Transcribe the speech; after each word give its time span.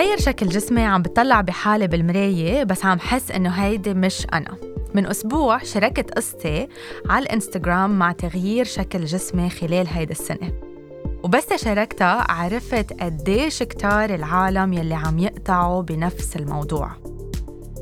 تغير 0.00 0.18
شكل 0.18 0.48
جسمي 0.48 0.84
عم 0.84 1.02
بطلع 1.02 1.40
بحالي 1.40 1.86
بالمراية 1.86 2.64
بس 2.64 2.84
عم 2.84 2.98
حس 2.98 3.30
إنه 3.30 3.50
هيدي 3.50 3.94
مش 3.94 4.26
أنا. 4.32 4.56
من 4.94 5.06
أسبوع 5.06 5.58
شاركت 5.58 6.10
قصتي 6.10 6.68
على 7.08 7.22
الإنستغرام 7.22 7.98
مع 7.98 8.12
تغيير 8.12 8.64
شكل 8.64 9.04
جسمي 9.04 9.50
خلال 9.50 9.86
هيدا 9.88 10.12
السنة. 10.12 10.52
وبس 11.24 11.52
شاركتها 11.64 12.32
عرفت 12.32 13.02
قديش 13.02 13.62
كتار 13.62 14.14
العالم 14.14 14.72
يلي 14.72 14.94
عم 14.94 15.18
يقطعوا 15.18 15.82
بنفس 15.82 16.36
الموضوع. 16.36 16.90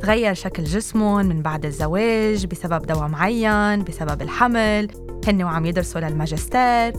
تغير 0.02 0.34
شكل 0.34 0.64
جسمهم 0.64 1.26
من 1.26 1.42
بعد 1.42 1.64
الزواج 1.64 2.46
بسبب 2.46 2.86
دواء 2.86 3.08
معين 3.08 3.84
بسبب 3.84 4.22
الحمل 4.22 4.88
هن 5.26 5.42
وعم 5.42 5.66
يدرسوا 5.66 6.00
للماجستير. 6.00 6.92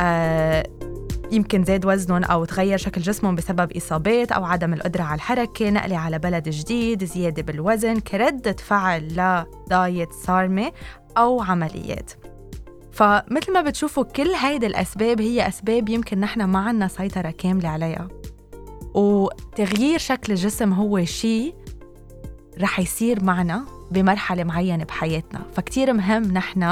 آه 0.00 0.66
يمكن 1.32 1.64
زاد 1.64 1.86
وزنهم 1.86 2.24
أو 2.24 2.44
تغير 2.44 2.78
شكل 2.78 3.00
جسمهم 3.00 3.34
بسبب 3.34 3.72
إصابات 3.72 4.32
أو 4.32 4.44
عدم 4.44 4.74
القدرة 4.74 5.02
على 5.02 5.14
الحركة 5.14 5.70
نقلة 5.70 5.96
على 5.96 6.18
بلد 6.18 6.48
جديد 6.48 7.04
زيادة 7.04 7.42
بالوزن 7.42 8.00
كردة 8.00 8.56
فعل 8.58 9.08
لدايت 9.66 10.12
صارمة 10.12 10.72
أو 11.18 11.42
عمليات. 11.42 12.12
فمثل 12.92 13.52
ما 13.52 13.60
بتشوفوا 13.60 14.04
كل 14.04 14.28
هيدي 14.28 14.66
الأسباب 14.66 15.20
هي 15.20 15.48
أسباب 15.48 15.88
يمكن 15.88 16.20
نحن 16.20 16.44
ما 16.44 16.58
عنا 16.58 16.88
سيطرة 16.88 17.30
كاملة 17.30 17.68
عليها. 17.68 18.08
وتغيير 18.94 19.98
شكل 19.98 20.32
الجسم 20.32 20.72
هو 20.72 21.04
شيء 21.04 21.54
رح 22.60 22.80
يصير 22.80 23.24
معنا 23.24 23.64
بمرحلة 23.90 24.44
معينة 24.44 24.84
بحياتنا. 24.84 25.40
فكتير 25.52 25.92
مهم 25.92 26.22
نحن 26.22 26.62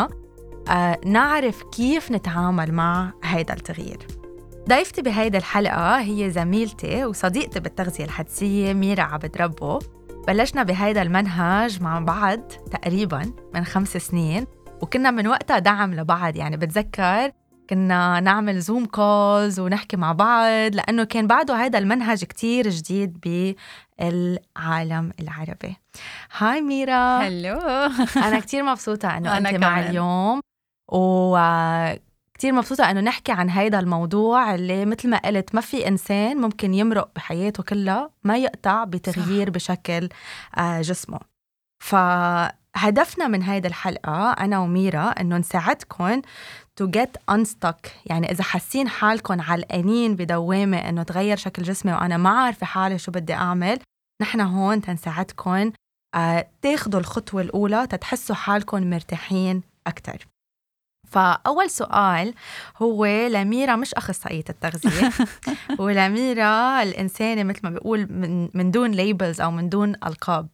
آه 0.68 1.00
نعرف 1.06 1.62
كيف 1.62 2.10
نتعامل 2.10 2.72
مع 2.72 3.12
هيدا 3.24 3.54
التغيير. 3.54 4.19
ضيفتي 4.68 5.02
بهيدا 5.02 5.38
الحلقة 5.38 6.00
هي 6.00 6.30
زميلتي 6.30 7.04
وصديقتي 7.04 7.60
بالتغذية 7.60 8.04
الحدسية 8.04 8.72
ميرا 8.72 9.02
عبد 9.02 9.36
ربو. 9.36 9.78
بلشنا 10.28 10.62
بهيدا 10.62 11.02
المنهج 11.02 11.82
مع 11.82 11.98
بعض 11.98 12.40
تقريبا 12.48 13.32
من 13.54 13.64
خمس 13.64 13.96
سنين 13.96 14.46
وكنا 14.82 15.10
من 15.10 15.26
وقتها 15.26 15.58
دعم 15.58 15.94
لبعض. 15.94 16.36
يعني 16.36 16.56
بتذكر 16.56 17.30
كنا 17.70 18.20
نعمل 18.20 18.60
زوم 18.60 18.86
كولز 18.86 19.60
ونحكي 19.60 19.96
مع 19.96 20.12
بعض 20.12 20.74
لأنه 20.74 21.04
كان 21.04 21.26
بعده 21.26 21.54
هذا 21.54 21.78
المنهج 21.78 22.24
كتير 22.24 22.68
جديد 22.68 23.20
بالعالم 23.98 25.12
العربي. 25.20 25.76
هاي 26.38 26.60
ميرا. 26.60 27.18
هلو 27.18 27.58
أنا 28.16 28.40
كتير 28.40 28.62
مبسوطة 28.62 29.16
أنه 29.16 29.32
أنت 29.38 29.46
مع 29.46 29.50
كمان. 29.50 29.78
اليوم 29.78 30.40
و 30.92 31.36
كتير 32.40 32.52
مبسوطة 32.52 32.90
إنه 32.90 33.00
نحكي 33.00 33.32
عن 33.32 33.50
هيدا 33.50 33.80
الموضوع 33.80 34.54
اللي 34.54 34.84
مثل 34.86 35.08
ما 35.08 35.18
قلت 35.18 35.54
ما 35.54 35.60
في 35.60 35.88
إنسان 35.88 36.36
ممكن 36.36 36.74
يمرق 36.74 37.10
بحياته 37.16 37.62
كلها 37.62 38.10
ما 38.24 38.38
يقطع 38.38 38.84
بتغيير 38.84 39.46
صح. 39.46 39.52
بشكل 39.52 40.08
آه، 40.58 40.80
جسمه. 40.80 41.20
فهدفنا 41.82 43.28
من 43.28 43.42
هيدا 43.42 43.68
الحلقة 43.68 44.32
أنا 44.32 44.58
وميرا 44.58 45.10
إنه 45.10 45.38
نساعدكم 45.38 46.20
to 46.80 46.84
get 46.84 47.34
unstuck. 47.34 47.88
يعني 48.06 48.30
إذا 48.30 48.42
حاسين 48.42 48.88
حالكم 48.88 49.40
علقانين 49.40 50.16
بدوامة 50.16 50.78
إنه 50.78 51.02
تغير 51.02 51.36
شكل 51.36 51.62
جسمي 51.62 51.92
وأنا 51.92 52.16
ما 52.16 52.30
عارفة 52.30 52.66
حالي 52.66 52.98
شو 52.98 53.12
بدي 53.12 53.34
أعمل 53.34 53.78
نحن 54.22 54.40
هون 54.40 54.80
تنساعدكم 54.80 55.72
آه، 56.14 56.46
تاخدوا 56.62 57.00
الخطوة 57.00 57.42
الأولى 57.42 57.86
تتحسوا 57.86 58.36
حالكم 58.36 58.90
مرتاحين 58.90 59.62
أكتر. 59.86 60.29
فأول 61.10 61.70
سؤال 61.70 62.34
هو 62.76 63.06
لميرا 63.06 63.76
مش 63.76 63.94
أخصائية 63.94 64.44
التغذية. 64.48 65.10
ولميرا 65.80 66.82
الإنسانة 66.82 67.42
مثل 67.42 67.60
ما 67.64 67.70
بيقول 67.70 68.12
من, 68.12 68.48
من 68.54 68.70
دون 68.70 68.90
ليبلز 68.90 69.40
أو 69.40 69.50
من 69.50 69.68
دون 69.68 69.94
ألقاب. 70.06 70.48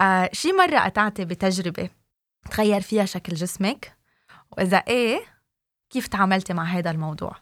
آه 0.00 0.30
شي 0.32 0.52
مرة 0.52 0.78
قطعتي 0.78 1.24
بتجربة 1.24 1.88
تغير 2.50 2.80
فيها 2.80 3.04
شكل 3.04 3.34
جسمك؟ 3.34 3.96
وإذا 4.52 4.76
إيه 4.76 5.20
كيف 5.90 6.06
تعاملتي 6.06 6.54
مع 6.54 6.64
هذا 6.64 6.90
الموضوع؟ 6.90 7.36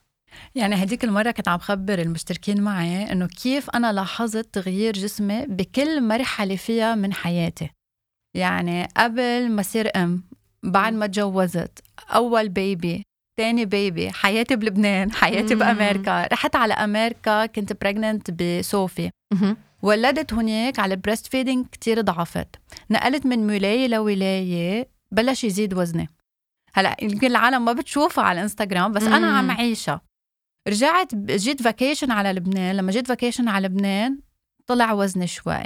يعني 0.55 0.83
هديك 0.83 1.05
المرة 1.05 1.31
كنت 1.31 1.49
عم 1.49 1.59
خبر 1.59 1.99
المشتركين 1.99 2.61
معي 2.61 3.13
إنه 3.13 3.27
كيف 3.27 3.71
أنا 3.71 3.93
لاحظت 3.93 4.55
تغيير 4.55 4.93
جسمي 4.93 5.47
بكل 5.47 6.03
مرحلة 6.03 6.57
فيها 6.57 6.95
من 6.95 7.13
حياتي. 7.13 7.71
يعني 8.35 8.89
قبل 8.97 9.51
ما 9.51 9.63
صير 9.63 9.91
أم 9.97 10.23
بعد 10.63 10.93
ما 10.93 11.07
تجوزت 11.07 11.88
أول 12.11 12.49
بيبي 12.49 13.03
تاني 13.39 13.65
بيبي 13.65 14.11
حياتي 14.11 14.57
بلبنان 14.57 15.13
حياتي 15.13 15.55
مم. 15.55 15.61
بأمريكا. 15.61 16.27
رحت 16.27 16.57
على 16.57 16.75
أمريكا 16.75 17.47
كنت 17.47 17.81
pregnant 17.81 18.31
بصوفي. 18.31 19.11
ولدت 19.83 20.33
هناك 20.33 20.79
على 20.79 20.95
ال 20.95 21.27
breastfeeding 21.27 21.67
كتير 21.73 22.01
ضعفت. 22.01 22.57
نقلت 22.91 23.27
من 23.27 23.51
ولاية 23.51 23.87
لولاية 23.87 24.89
بلش 25.11 25.45
يزيد 25.45 25.75
وزني. 25.75 26.09
هلأ 26.75 26.97
يمكن 27.03 27.27
العالم 27.27 27.65
ما 27.65 27.73
بتشوفها 27.73 28.25
على 28.25 28.39
الانستغرام 28.39 28.93
بس 28.93 29.03
أنا 29.03 29.19
مم. 29.19 29.37
عم 29.37 29.51
عيشها 29.51 30.01
رجعت 30.69 31.15
جيت 31.15 31.63
vacation 31.63 32.11
على 32.11 32.33
لبنان. 32.33 32.77
لما 32.77 32.93
جيت 32.93 33.07
vacation 33.07 33.49
على 33.49 33.69
لبنان 33.69 34.19
طلع 34.67 34.93
وزني 34.93 35.27
شوي. 35.27 35.63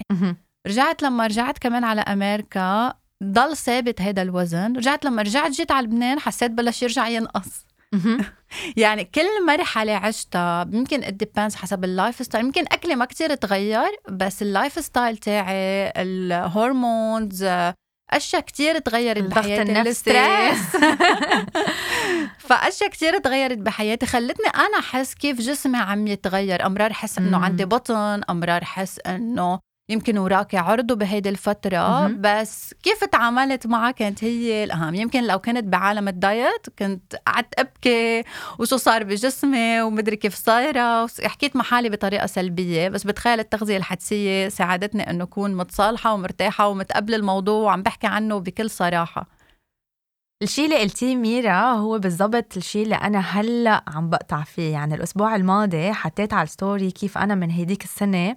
رجعت 0.67 1.03
لما 1.03 1.27
رجعت 1.27 1.59
كمان 1.59 1.85
على 1.85 2.01
أمريكا 2.01 2.95
ضل 3.23 3.57
ثابت 3.57 4.01
هذا 4.01 4.23
الوزن. 4.23 4.77
رجعت 4.77 5.05
لما 5.05 5.23
رجعت 5.23 5.51
جيت 5.51 5.73
على 5.73 5.87
لبنان 5.87 6.21
حسيت 6.21 6.51
بلش 6.51 6.83
يرجع 6.83 7.09
ينقص. 7.09 7.67
يعني 8.77 9.05
كل 9.05 9.47
مرحلة 9.47 9.93
عشتها 9.93 10.69
يمكن 10.73 11.05
ال 11.05 11.11
depends 11.11 11.57
حسب 11.57 11.85
ال 11.85 12.23
lifestyle 12.23 12.45
يمكن 12.45 12.65
أكلي 12.73 12.95
ما 12.95 13.05
كتير 13.05 13.35
تغير 13.35 13.91
بس 14.09 14.43
ال 14.43 14.85
lifestyle 14.85 15.17
تاعي 15.17 15.93
ال 15.97 16.13
hormones 16.13 17.45
أشياء 18.11 18.43
كتير 18.43 18.79
تغيرت 18.79 19.23
بحياتي 19.23 19.63
النفسي. 19.63 20.13
فأشياء 22.49 22.91
كتير 22.91 23.19
تغيرت 23.19 23.59
بحياتي. 23.59 24.07
خلتني 24.07 24.47
أنا 24.47 24.79
أحس 24.79 25.15
كيف 25.15 25.41
جسمي 25.41 25.79
عم 25.79 26.07
يتغير. 26.07 26.67
أمرار 26.67 26.91
أحس 26.91 27.19
إنه 27.19 27.39
مم. 27.39 27.45
عندي 27.45 27.65
بطن 27.65 28.21
أمرار 28.31 28.63
أحس 28.63 28.99
إنه 29.07 29.59
يمكن 29.93 30.19
وراكي 30.19 30.57
عرضه 30.57 30.95
بهيدي 30.95 31.29
الفترة 31.29 31.77
مهم. 31.79 32.19
بس 32.21 32.75
كيف 32.83 33.05
تعاملت 33.05 33.67
معها 33.67 33.91
كانت 33.91 34.25
هي 34.25 34.65
الأهم؟ 34.65 34.95
يمكن 34.95 35.25
لو 35.27 35.39
كنت 35.39 35.65
بعالم 35.65 36.09
الدايت 36.09 36.67
كنت 36.79 37.17
قعدت 37.27 37.59
أبكي 37.59 38.23
وشو 38.59 38.77
صار 38.77 39.05
بجسمي 39.05 39.81
ومدري 39.83 40.17
كيف 40.17 40.35
صايرة 40.35 41.07
حكيت 41.25 41.57
مع 41.57 41.63
حالي 41.63 41.89
بطريقة 41.89 42.27
سلبية 42.27 42.89
بس 42.89 43.05
بتخيل 43.05 43.41
التغذية 43.41 43.77
الحدسية 43.77 44.49
ساعدتني 44.49 45.11
إنه 45.11 45.25
أكون 45.25 45.55
متصالحة 45.55 46.15
ومرتاحة 46.15 46.69
ومتقبلة 46.69 47.17
الموضوع 47.17 47.63
وعم 47.63 47.83
بحكي 47.83 48.07
عنه 48.07 48.39
بكل 48.39 48.71
صراحة. 48.71 49.27
الشيء 50.43 50.65
اللي 50.65 50.81
قلتيه 50.81 51.17
ميرا 51.17 51.63
هو 51.73 51.99
بالضبط 51.99 52.57
الشيء 52.57 52.83
اللي 52.85 52.95
أنا 52.95 53.19
هلأ 53.19 53.85
عم 53.89 54.11
بقطع 54.11 54.43
فيه. 54.43 54.73
يعني 54.73 54.95
الأسبوع 54.95 55.37
الماضي 55.37 55.93
حطيت 55.93 56.33
على 56.35 56.43
الستوري 56.43 56.91
كيف 56.91 57.19
أنا 57.19 57.35
من 57.35 57.51
هيديك 57.51 57.85
السنة 57.85 58.37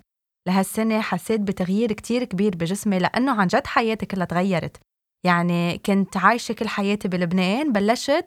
لهالسنة 0.55 1.01
حسيت 1.01 1.41
بتغيير 1.41 1.91
كتير 1.93 2.23
كبير 2.23 2.55
بجسمي 2.55 2.99
لأنه 2.99 3.41
عن 3.41 3.47
جد 3.47 3.67
حياتي 3.67 4.05
كلها 4.05 4.25
تغيرت. 4.25 4.77
يعني 5.25 5.77
كنت 5.85 6.17
عايشة 6.17 6.53
كل 6.53 6.67
حياتي 6.67 7.07
بلبنان 7.07 7.71
بلشت 7.71 8.25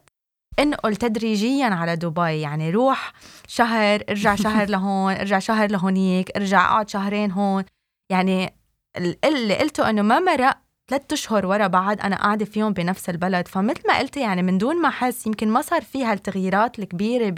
انقل 0.59 0.97
تدريجيا 0.97 1.67
على 1.67 1.97
دبي. 1.97 2.41
يعني 2.41 2.71
روح 2.71 3.13
شهر 3.49 4.03
ارجع 4.11 4.35
شهر 4.45 4.69
لهون 4.71 5.13
ارجع 5.13 5.39
شهر 5.39 5.71
لهونيك 5.71 6.37
ارجع 6.37 6.65
أقعد 6.65 6.89
شهرين 6.89 7.31
هون. 7.33 7.65
يعني 8.13 8.55
ال- 8.97 9.25
اللي 9.25 9.55
قلته 9.59 9.91
إنه 9.91 10.03
ما 10.03 10.19
مرق 10.21 10.59
ثلاثة 10.91 11.15
أشهر 11.15 11.47
ورا 11.47 11.67
بعض 11.67 12.01
أنا 12.01 12.17
قاعدة 12.17 12.45
فيهم 12.45 12.73
بنفس 12.73 13.09
البلد. 13.11 13.49
فمثل 13.49 13.83
ما 13.89 13.99
قلتي 13.99 14.21
يعني 14.21 14.43
من 14.43 14.59
دون 14.59 14.83
ما 14.83 14.89
أحس 14.89 15.27
يمكن 15.27 15.49
ما 15.49 15.63
صار 15.63 15.83
فيها 15.83 16.13
التغييرات 16.13 16.79
الكبيرة 16.79 17.31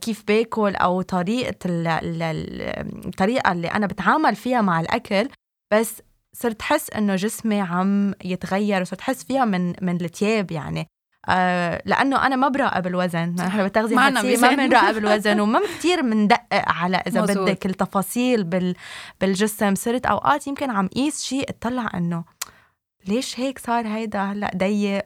كيف 0.00 0.24
باكل 0.28 0.74
أو 0.74 1.02
طريقة 1.02 1.56
ال- 1.66 1.86
ال- 1.86 2.22
ال- 2.22 3.06
الطريقة 3.06 3.52
اللي 3.52 3.68
أنا 3.68 3.86
بتعامل 3.86 4.36
فيها 4.36 4.60
مع 4.60 4.80
الأكل 4.80 5.28
بس 5.74 6.02
صرت 6.36 6.62
حس 6.62 6.90
إنه 6.90 7.16
جسمي 7.16 7.60
عم 7.60 8.14
يتغير 8.24 8.80
وصرت 8.80 9.00
حس 9.00 9.24
فيها 9.24 9.44
من 9.44 9.74
من 9.82 10.00
التياب 10.00 10.52
يعني. 10.52 10.86
آه 11.28 11.82
لأنه 11.84 12.26
أنا 12.26 12.36
ما 12.36 12.48
براقب 12.48 12.86
الوزن. 12.86 13.34
نحن 13.38 13.62
بالتغذيه 13.62 13.96
ما. 13.96 14.10
بنراقب 14.54 14.96
الوزن 14.96 15.40
وما 15.40 15.60
كثير 15.60 16.00
بندقق 16.02 16.68
على 16.68 16.96
إذا 16.96 17.22
مزبوط. 17.22 17.38
بدك 17.48 17.66
التفاصيل 17.66 18.44
بال 18.44 18.74
بالجسم. 19.20 19.74
صرت 19.74 20.06
أوقات 20.06 20.46
يمكن 20.46 20.70
عم 20.70 20.88
قيس 20.88 21.22
شيء 21.24 21.50
اطلع 21.50 21.90
إنه 21.94 22.24
ليش 23.08 23.40
هيك 23.40 23.58
صار 23.58 23.86
هيدا؟ 23.86 24.20
هلأ 24.22 24.50
ضيق. 24.56 25.02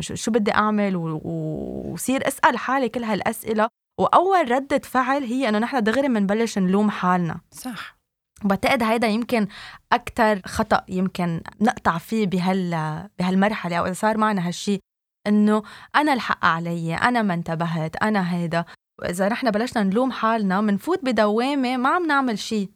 شو, 0.00 0.30
بدي 0.30 0.54
أعمل؟ 0.54 0.96
وصير 0.96 2.28
أسأل 2.28 2.58
حالي 2.58 2.88
كل 2.88 3.04
هالأسئلة. 3.04 3.68
وأول 3.98 4.50
رده 4.50 4.78
فعل 4.78 5.22
هي 5.22 5.48
إنه 5.48 5.58
نحن 5.58 5.82
دغري 5.82 6.08
بنبلش 6.08 6.58
نلوم 6.58 6.90
حالنا. 6.90 7.40
صح. 7.50 7.98
بعتقد 8.44 8.82
هيدا 8.82 9.06
يمكن 9.06 9.48
أكتر 9.92 10.40
خطأ 10.46 10.84
يمكن 10.88 11.40
نقطع 11.60 11.98
فيه 11.98 12.26
بهال 12.26 12.70
بهالمرحلة 13.18 13.76
أو 13.76 13.86
إذا 13.86 13.92
صار 13.92 14.18
معنا 14.18 14.48
هالشي 14.48 14.78
إنه 15.26 15.62
أنا 15.96 16.12
الحق 16.12 16.44
علي 16.44 16.94
أنا 16.94 17.22
ما 17.22 17.34
انتبهت 17.34 17.96
أنا 17.96 18.34
هيدا. 18.34 18.64
وإذا 19.02 19.28
نحن 19.28 19.50
بلشنا 19.50 19.82
نلوم 19.82 20.10
حالنا 20.10 20.60
منفوت 20.60 21.04
بدوامة 21.04 21.76
ما 21.76 21.88
عم 21.88 22.06
نعمل 22.06 22.38
شي. 22.38 22.70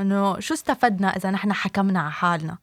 إنه 0.00 0.40
شو 0.40 0.54
استفدنا 0.54 1.16
إذا 1.16 1.30
نحن 1.30 1.52
حكمنا 1.52 2.00
على 2.00 2.12
حالنا؟ 2.12 2.58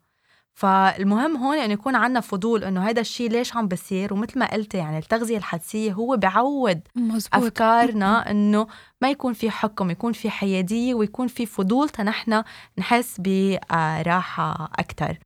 فالمهم 0.57 1.38
هون 1.38 1.57
انه 1.57 1.74
يكون 1.74 1.95
عندنا 1.95 2.19
فضول 2.19 2.63
إنه 2.63 2.89
هذا 2.89 3.01
الشيء 3.01 3.30
ليش 3.30 3.56
عم 3.56 3.68
بصير؟ 3.68 4.13
ومثل 4.13 4.39
ما 4.39 4.51
قلت 4.54 4.75
يعني 4.75 4.98
التغذية 4.98 5.38
الحدسية 5.38 5.94
هو 5.94 6.18
بعود 6.18 6.80
مزبوط. 6.95 7.44
أفكارنا 7.44 8.31
إنه 8.31 8.68
ما 9.01 9.09
يكون 9.09 9.33
في 9.33 9.50
حكم 9.50 9.89
يكون 9.92 10.13
في 10.13 10.30
حيادية 10.30 10.94
ويكون 10.94 11.27
في 11.27 11.45
فضول 11.45 11.89
تنحن 11.89 12.44
نحس 12.77 13.21
براحة 13.21 14.69
أكثر 14.80 15.18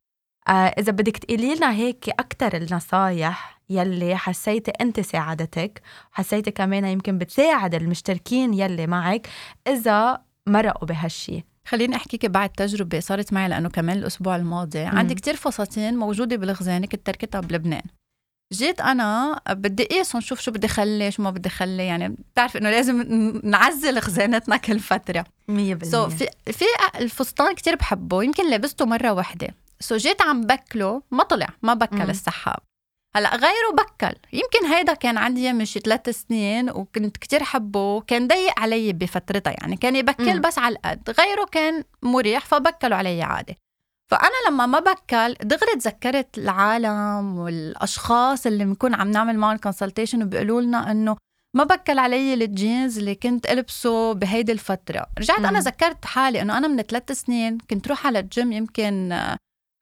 آه، 0.48 0.50
إذا 0.50 0.92
بدك 0.92 1.16
تقولي 1.16 1.54
لنا 1.54 1.72
هيك 1.72 2.08
أكثر 2.08 2.56
النصايح 2.56 3.60
يلي 3.70 4.16
حسيتي 4.16 4.70
أنت 4.70 5.00
ساعدتك 5.00 5.82
حسيتي 6.12 6.50
كمان 6.50 6.84
يمكن 6.84 7.18
بتساعد 7.18 7.74
المشتركين 7.74 8.54
يلي 8.54 8.86
معك 8.86 9.28
إذا 9.66 10.22
مرقوا 10.46 10.88
بهالشي. 10.88 11.51
خليني 11.68 11.96
احكيك 11.96 12.26
بعد 12.26 12.50
تجربة 12.50 13.00
صارت 13.00 13.32
معي 13.32 13.48
لأنه 13.48 13.68
كمان 13.68 13.98
الأسبوع 13.98 14.36
الماضي. 14.36 14.84
مم. 14.84 14.98
عندي 14.98 15.14
كتير 15.14 15.36
فساتين 15.36 15.96
موجودة 15.96 16.36
بالخزانة 16.36 16.86
كنت 16.86 17.06
تركتها 17.06 17.40
بلبنان. 17.40 17.82
جيت 18.52 18.80
أنا 18.80 19.40
بدي 19.50 19.82
اقيسهم 19.82 20.20
شوف 20.20 20.40
شو 20.40 20.50
بدي 20.50 20.68
خلي 20.68 21.10
شو 21.10 21.22
ما 21.22 21.30
بدي 21.30 21.48
خلي 21.48 21.86
يعني 21.86 22.08
بتعرف 22.08 22.56
إنه 22.56 22.70
لازم 22.70 23.02
نعزل 23.44 24.00
خزانتنا 24.00 24.56
كل 24.56 24.80
فترة. 24.80 25.24
100% 25.50 25.84
so 25.84 26.12
في 26.12 26.26
في 26.52 26.64
الفستان 26.96 27.54
كتير 27.54 27.76
بحبه 27.76 28.22
يمكن 28.22 28.50
لبسته 28.50 28.84
مرة 28.84 29.12
واحدة 29.12 29.48
so 29.80 29.98
جيت 29.98 30.22
عم 30.22 30.40
بكله 30.40 31.02
ما 31.10 31.24
طلع 31.24 31.48
ما 31.62 31.74
بكل 31.74 32.10
السحاب 32.10 32.58
هلا 33.16 33.36
غيره 33.36 33.72
بكل. 33.72 34.16
يمكن 34.32 34.66
هيدا 34.66 34.94
كان 34.94 35.18
عندي 35.18 35.52
من 35.52 35.64
شي 35.64 35.80
ثلاث 35.80 36.08
سنين 36.08 36.70
وكنت 36.70 37.16
كتير 37.16 37.42
حبه 37.42 38.00
كان 38.00 38.28
ضيق 38.28 38.60
علي 38.60 38.92
بفترتها 38.92 39.50
يعني 39.50 39.76
كان 39.76 39.96
يبكل 39.96 40.40
بس 40.40 40.58
على 40.58 40.76
القد. 40.76 41.10
غيره 41.10 41.44
كان 41.52 41.84
مريح 42.02 42.46
فبكلوا 42.46 42.96
علي 42.96 43.22
عادي. 43.22 43.58
فأنا 44.10 44.48
لما 44.48 44.66
ما 44.66 44.78
بكل 44.78 45.34
دغري 45.42 45.76
تذكرت 45.80 46.38
العالم 46.38 47.38
والأشخاص 47.38 48.46
اللي 48.46 48.64
بنكون 48.64 48.94
عم 48.94 49.10
نعمل 49.10 49.38
معهم 49.38 49.56
consultation 49.56 50.22
وبيقولوا 50.22 50.60
لنا 50.60 50.90
إنه 50.90 51.16
ما 51.56 51.64
بكل 51.64 51.98
علي 51.98 52.34
الجينز 52.34 52.98
اللي 52.98 53.14
كنت 53.14 53.50
ألبسه 53.50 54.12
بهيدي 54.12 54.52
الفترة. 54.52 55.06
رجعت 55.18 55.38
أنا 55.38 55.60
ذكرت 55.60 56.04
حالي 56.04 56.42
إنه 56.42 56.58
أنا 56.58 56.68
من 56.68 56.82
ثلاث 56.82 57.12
سنين 57.12 57.58
كنت 57.70 57.88
روح 57.88 58.06
على 58.06 58.18
الجيم 58.18 58.52
يمكن 58.52 59.18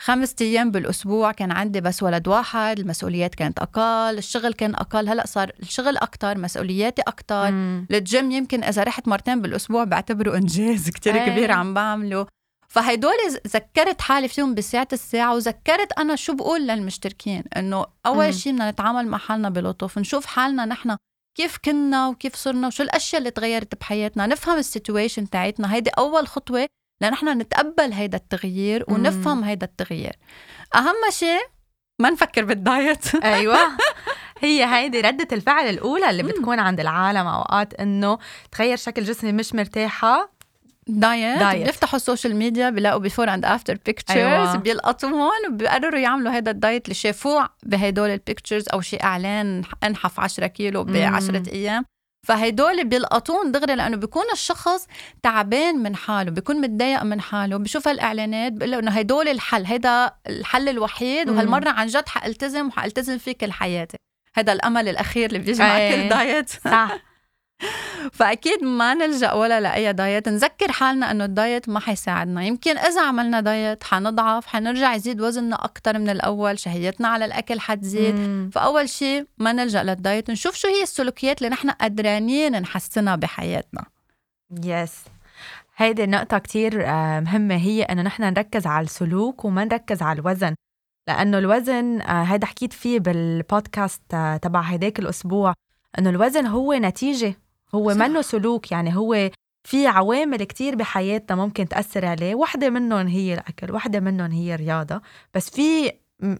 خمس 0.03 0.35
أيام 0.41 0.71
بالأسبوع 0.71 1.33
كان 1.33 1.51
عندي 1.53 1.81
بس 1.81 2.03
ولد 2.03 2.29
واحد 2.29 2.79
المسؤوليات 2.79 3.35
كانت 3.35 3.59
أقل 3.59 4.19
الشغل 4.19 4.53
كان 4.53 4.75
أقل. 4.75 5.09
هلأ 5.09 5.27
صار 5.27 5.53
الشغل 5.63 5.97
أكتر 5.97 6.39
مسؤولياتي 6.39 7.03
أكتر. 7.03 7.49
الجيم 7.91 8.31
يمكن 8.31 8.65
إذا 8.65 8.83
رحت 8.83 9.09
مرتين 9.09 9.43
بالأسبوع 9.43 9.85
بعتبره 9.85 10.37
إنجاز 10.37 10.91
كتير 10.97 11.15
أيه. 11.15 11.27
كبير 11.31 11.51
عم 11.53 11.75
بعمله. 11.75 12.27
فهيدول 12.69 13.13
ذكرت 13.47 14.01
حالي 14.01 14.29
فيهم 14.29 14.55
بساعة 14.55 14.89
الساعة 14.93 15.35
وذكرت 15.35 15.93
أنا 15.99 16.17
شو 16.17 16.35
بقول 16.35 16.67
للمشتركين 16.67 17.45
إنه 17.57 17.87
أول 18.07 18.35
شيء 18.35 18.53
بدنا 18.53 18.71
نتعامل 18.71 19.07
مع 19.07 19.19
حالنا 19.19 19.49
بلطف 19.49 19.99
نشوف 19.99 20.27
حالنا 20.27 20.65
نحن 20.65 20.97
كيف 21.37 21.59
كنا 21.65 22.09
وكيف 22.09 22.35
صرنا 22.37 22.67
وشو 22.67 22.83
الأشياء 22.83 23.19
اللي 23.19 23.31
تغيرت 23.31 23.75
بحياتنا 23.81 24.27
نفهم 24.27 24.59
ال 24.59 24.66
situation 24.66 25.31
تاعتنا. 25.31 25.75
هيدي 25.75 25.91
أول 25.91 26.27
خطوة 26.27 26.67
لنحن 27.01 27.29
نتقبل 27.29 27.93
هيدا 27.93 28.17
التغيير 28.17 28.85
ونفهم 28.89 29.45
هيدا 29.45 29.67
التغيير. 29.67 30.13
أهم 30.75 31.11
شيء 31.11 31.41
ما 32.01 32.11
نفكر 32.11 32.45
بال 32.45 32.65
diet. 32.65 33.15
أيوه. 33.25 33.59
هي 34.39 34.65
هيدي 34.65 35.01
ردة 35.01 35.29
الفعل 35.33 35.69
الأولى 35.69 36.11
اللي 36.11 36.23
بتكون 36.23 36.59
عند 36.59 36.81
العالم 36.81 37.27
أوقات 37.27 37.75
إنه 37.75 38.19
تغير 38.53 38.77
شكل 38.77 39.05
جسمي 39.05 39.33
مش 39.33 39.55
مرتاحة. 39.55 40.41
diet, 40.87 41.39
diet. 41.39 41.67
بيفتحوا 41.67 41.97
ال 41.97 42.02
social 42.02 42.37
media 42.37 42.71
بيلاقوا 42.71 43.01
before 43.01 43.35
and 43.35 43.45
after 43.45 43.79
pictures 43.87 44.19
أيوة. 44.19 44.57
بيلقطوهم 44.57 45.31
وبيقرروا 45.51 46.01
يعملوا 46.01 46.33
هذا 46.33 46.51
ال 46.51 46.57
diet 46.57 46.85
اللي 46.85 46.95
شافوه 46.95 47.49
بهدول 47.63 48.11
ال 48.11 48.17
pictures 48.17 48.65
أو 48.69 48.81
شيء 48.81 49.05
إعلان 49.05 49.63
انحف 49.85 50.21
10 50.21 50.47
كيلو 50.47 50.85
ب 50.85 50.97
10 50.97 51.43
أيام. 51.53 51.85
فهيدول 52.23 52.85
بيلقطون 52.85 53.53
دغري 53.53 53.75
لأنه 53.75 53.97
بيكون 53.97 54.25
الشخص 54.33 54.87
تعبان 55.23 55.79
من 55.79 55.97
حاله 55.97 56.31
بيكون 56.31 56.61
متضايق 56.61 57.03
من 57.03 57.21
حاله 57.21 57.57
بشوف 57.57 57.89
هالإعلانات 57.89 58.53
بقول 58.53 58.71
له 58.71 58.79
إنه 58.79 58.91
هدول 58.91 59.29
الحل 59.29 59.65
هيدا 59.65 60.13
الحل 60.27 60.69
الوحيد 60.69 61.31
وهالمرة 61.31 61.71
عن 61.71 61.87
جد 61.87 62.09
حألتزم 62.09 62.67
وحألتزم 62.67 63.19
فيه 63.19 63.33
كل 63.33 63.53
حياتي. 63.53 63.97
هذا 64.35 64.53
الأمل 64.53 64.89
الأخير 64.89 65.27
اللي 65.27 65.39
بيجي 65.39 65.63
مع 65.63 65.91
كل 65.91 66.09
diet 66.09 66.51
صح. 66.51 66.99
فاكيد 68.19 68.65
ما 68.65 68.95
نلجأ 68.95 69.33
ولا 69.33 69.61
لأي 69.61 69.93
diet. 69.93 70.29
نذكر 70.29 70.73
حالنا 70.73 71.11
إنه 71.11 71.25
ال 71.25 71.33
diet 71.33 71.69
ما 71.69 71.81
حيساعدنا. 71.81 72.45
يمكن 72.45 72.79
إذا 72.79 73.03
عملنا 73.03 73.41
diet 73.41 73.85
حنضعف 73.85 74.47
حنرجع 74.47 74.95
يزيد 74.95 75.21
وزننا 75.21 75.65
أكثر 75.65 75.99
من 75.99 76.09
الأول 76.09 76.59
شهيتنا 76.59 77.09
على 77.09 77.25
الأكل 77.25 77.61
حتزيد. 77.61 78.15
مم. 78.15 78.51
فأول 78.53 78.89
شيء 78.89 79.27
ما 79.39 79.53
نلجأ 79.53 79.83
لل 79.83 79.99
diet 79.99 80.31
نشوف 80.31 80.55
شو 80.55 80.69
هي 80.69 80.83
السلوكيات 80.83 81.39
اللي 81.39 81.49
نحن 81.49 81.71
قدرانين 81.71 82.63
نحسنها 82.63 83.17
بحياتنا. 83.17 83.85
yes 84.65 84.95
هيدي 85.77 86.05
النقطة 86.05 86.39
كتير 86.39 86.87
آه، 86.87 87.21
مهمة. 87.21 87.57
هي 87.57 87.83
إنه 87.83 88.03
نحن 88.03 88.23
نركز 88.23 88.67
على 88.67 88.85
السلوك 88.85 89.45
وما 89.45 89.65
نركز 89.65 90.03
على 90.03 90.21
الوزن. 90.21 90.55
لأنه 91.09 91.39
الوزن 91.39 92.01
آه، 92.01 92.23
هيدا 92.23 92.47
حكيت 92.47 92.73
فيه 92.73 93.01
بالبودكاست 93.01 94.03
آه، 94.15 94.37
تبع 94.37 94.61
هيداك 94.61 94.99
الأسبوع 94.99 95.55
إنه 95.99 96.11
الوزن 96.11 96.47
هو 96.47 96.75
نتيجة 96.75 97.35
هو 97.75 97.95
منه 97.95 98.23
سلوك 98.23 98.73
يعني 98.73 98.97
هو 98.97 99.31
في 99.65 99.87
عوامل 99.87 100.45
كتير 100.45 100.75
بحياتنا 100.77 101.37
ممكن 101.37 101.69
تأثر 101.69 102.07
عليه. 102.07 102.35
واحدة 102.35 102.71
منهم 102.71 103.07
هي 103.07 103.35
الأكل 103.35 103.73
واحدة 103.73 104.01
منهم 104.01 104.31
هي 104.31 104.55
الرياضة. 104.55 105.01
بس 105.35 105.51
في 105.51 105.93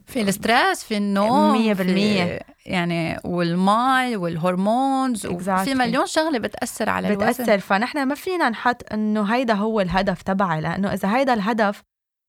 في 0.07 0.21
ال 0.21 0.30
stress 0.30 0.83
في 0.83 0.97
النوم 0.97 1.51
مية 1.51 1.73
بالمية. 1.73 2.39
يعني 2.65 3.17
والماي 3.23 4.15
وال 4.15 4.37
hormones 4.37 5.27
exactly. 5.27 5.49
وفي 5.49 5.75
مليون 5.75 6.05
شغلة 6.05 6.39
بتأثر 6.39 6.89
على 6.89 7.15
بتأثر. 7.15 7.43
الوزن. 7.43 7.57
فنحن 7.57 8.03
ما 8.03 8.15
فينا 8.15 8.49
نحط 8.49 8.93
إنه 8.93 9.35
هيدا 9.35 9.53
هو 9.53 9.81
الهدف 9.81 10.21
تبعي 10.21 10.61
لأنه 10.61 10.93
إذا 10.93 11.15
هيدا 11.15 11.33
الهدف 11.33 11.81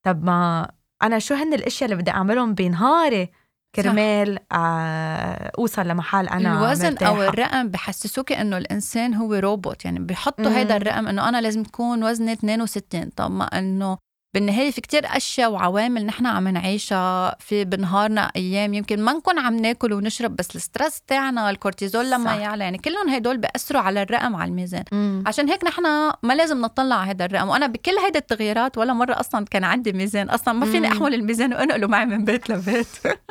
طب 0.02 0.24
ما 0.24 0.70
أنا 1.02 1.18
شو 1.18 1.34
هن 1.34 1.54
الأشياء 1.54 1.90
اللي 1.90 2.02
بدي 2.02 2.10
أعملهم 2.10 2.54
بنهاري؟ 2.54 3.30
كرمال 3.74 4.38
آه 4.52 5.52
أوصل 5.58 5.88
لمحل 5.88 6.28
أنا 6.28 6.58
الوزن 6.58 6.90
مرتاحة. 6.90 7.10
أو 7.16 7.22
الرقم 7.22 7.68
بحسسوك 7.68 8.32
إنه 8.32 8.58
الإنسان 8.58 9.14
هو 9.14 9.34
روبوت. 9.34 9.84
يعني 9.84 9.98
بيحطوا 9.98 10.56
هيدا 10.56 10.76
الرقم 10.76 11.08
إنه 11.08 11.28
أنا 11.28 11.40
لازم 11.40 11.62
تكون 11.62 12.04
وزني 12.04 12.32
62 12.32 13.10
طب 13.16 13.30
ما 13.30 13.44
إنه 13.44 13.98
بالنهاية 14.34 14.70
في 14.70 14.80
كتير 14.80 15.02
أشياء 15.06 15.50
وعوامل 15.52 16.06
نحن 16.06 16.26
عم 16.26 16.48
نعيشها 16.48 17.36
في 17.38 17.64
بنهارنا 17.64 18.32
أيام 18.36 18.74
يمكن 18.74 19.00
ما 19.02 19.12
نكون 19.12 19.38
عم 19.38 19.56
ناكل 19.56 19.92
ونشرب 19.92 20.36
بس 20.36 20.56
ال 20.56 20.63
stress 20.63 21.00
تاعنا 21.06 21.50
الكورتيزول 21.50 22.10
لما 22.10 22.34
يعلى 22.36 22.64
يعني 22.64 22.78
كلهم 22.78 23.08
هدول 23.08 23.38
بيأثروا 23.38 23.80
على 23.80 24.02
الرقم 24.02 24.36
على 24.36 24.48
الميزان. 24.48 24.84
مم. 24.92 25.24
عشان 25.26 25.48
هيك 25.48 25.64
نحن 25.64 25.82
ما 26.22 26.34
لازم 26.34 26.60
نطلع 26.60 26.96
على 26.96 27.10
هذا 27.10 27.24
الرقم. 27.24 27.48
وأنا 27.48 27.66
بكل 27.66 27.92
هيدا 28.04 28.18
التغييرات 28.18 28.78
ولا 28.78 28.92
مرة 28.92 29.20
أصلا 29.20 29.44
كان 29.44 29.64
عندي 29.64 29.92
ميزان. 29.92 30.30
أصلا 30.30 30.54
ما 30.54 30.66
فيني 30.66 30.88
أحمل 30.88 31.14
الميزان 31.14 31.52
وأنقله 31.52 31.86
معي 31.86 32.06
من 32.06 32.24
بيت 32.24 32.50
لبيت. 32.50 32.86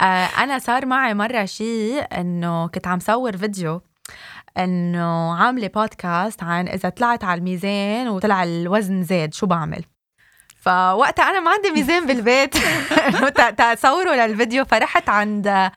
آه، 0.00 0.28
أنا 0.38 0.58
صار 0.58 0.86
معي 0.86 1.14
مرة 1.14 1.44
شيء 1.44 2.04
إنه 2.20 2.68
كنت 2.68 2.86
عم 2.86 2.98
صور 2.98 3.36
فيديو 3.36 3.82
إنه 4.58 5.34
عاملة 5.34 5.66
بودكاست 5.66 6.42
عن 6.42 6.68
إذا 6.68 6.88
طلعت 6.88 7.24
على 7.24 7.38
الميزان 7.38 8.08
وطلع 8.08 8.44
الوزن 8.44 9.02
زاد 9.02 9.34
شو 9.34 9.46
بعمل؟ 9.46 9.84
فوقتها 10.60 11.30
أنا 11.30 11.40
ما 11.40 11.50
عندي 11.50 11.70
ميزان 11.70 12.06
بالبيت. 12.06 12.56
تصوروا 13.74 14.26
للفيديو 14.26 14.64
فرحت 14.64 15.08
عند 15.08 15.70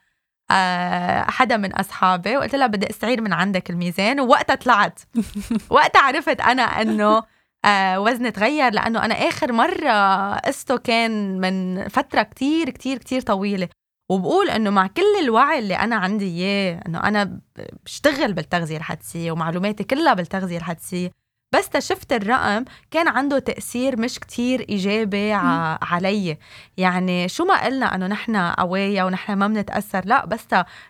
آه، 0.50 1.22
حدا 1.30 1.56
من 1.56 1.72
أصحابي 1.72 2.36
وقلت 2.36 2.54
لها 2.54 2.66
بدي 2.66 2.90
أستعير 2.90 3.20
من 3.20 3.32
عندك 3.32 3.70
الميزان. 3.70 4.20
ووقتها 4.20 4.54
طلعت. 4.54 5.00
وقتها 5.70 6.02
عرفت 6.02 6.40
أنا 6.40 6.62
إنه 6.62 7.22
آه 7.64 8.00
وزني 8.00 8.30
تغير 8.30 8.72
لأنه 8.72 9.04
أنا 9.04 9.14
آخر 9.14 9.52
مرة 9.52 10.34
قسته 10.38 10.76
كان 10.76 11.40
من 11.40 11.88
فترة 11.88 12.22
كتير 12.22 12.70
كتير 12.70 12.98
كتير 12.98 13.20
طويلة. 13.20 13.68
وبقول 14.10 14.50
إنه 14.50 14.70
مع 14.70 14.86
كل 14.86 15.02
الوعي 15.22 15.58
اللي 15.58 15.74
أنا 15.74 15.96
عندي 15.96 16.24
إياه 16.24 16.80
إنه 16.86 16.98
أنا 17.08 17.40
بشتغل 17.84 18.32
بالتغذية 18.32 18.76
الحدسيه 18.76 19.32
ومعلوماتي 19.32 19.84
كلها 19.84 20.14
بالتغذية 20.14 20.56
الحدسيه 20.58 21.10
بس 21.52 21.88
شفت 21.88 22.12
الرقم 22.12 22.64
كان 22.90 23.08
عنده 23.08 23.38
تأثير 23.38 24.00
مش 24.00 24.18
كتير 24.18 24.66
إيجابي 24.68 25.32
ع... 25.32 25.78
علي. 25.82 26.38
يعني 26.76 27.28
شو 27.28 27.44
ما 27.44 27.64
قلنا 27.64 27.94
أنه 27.94 28.06
نحن 28.06 28.36
قوية 28.36 29.02
ونحن 29.02 29.32
ما 29.32 29.48
بنتأثر 29.48 30.02
لا 30.04 30.26
بس 30.26 30.46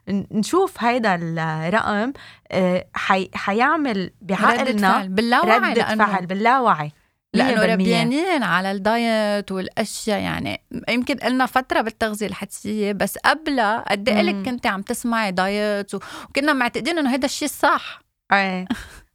نشوف 0.08 0.84
هيدا 0.84 1.14
الرقم 1.14 2.12
آه، 2.52 2.86
حي... 2.94 3.30
حيعمل 3.34 4.10
بعقلنا 4.22 4.92
فعل. 4.92 5.08
باللاوعي 5.08 5.72
ردة 5.72 5.96
فعل 5.96 6.26
باللاوعي 6.26 6.92
لأنه 7.34 7.72
ربيانين 7.72 8.42
على 8.42 8.72
الدايت 8.72 9.52
والأشياء 9.52 10.20
يعني 10.20 10.60
يمكن 10.88 11.16
قلنا 11.16 11.46
فترة 11.46 11.80
بالتغذية 11.80 12.26
الحدسية 12.26 12.92
بس 12.92 13.18
قبلها 13.18 13.84
قد 13.90 14.08
إيه 14.08 14.42
كنت 14.42 14.66
عم 14.66 14.82
تسمعي 14.82 15.32
دايت 15.32 15.94
وكنا 15.94 16.52
معتقدين 16.52 16.98
إنه 16.98 17.14
هذا 17.14 17.24
الشيء 17.24 17.48
صح 17.48 18.00
إيه 18.32 18.66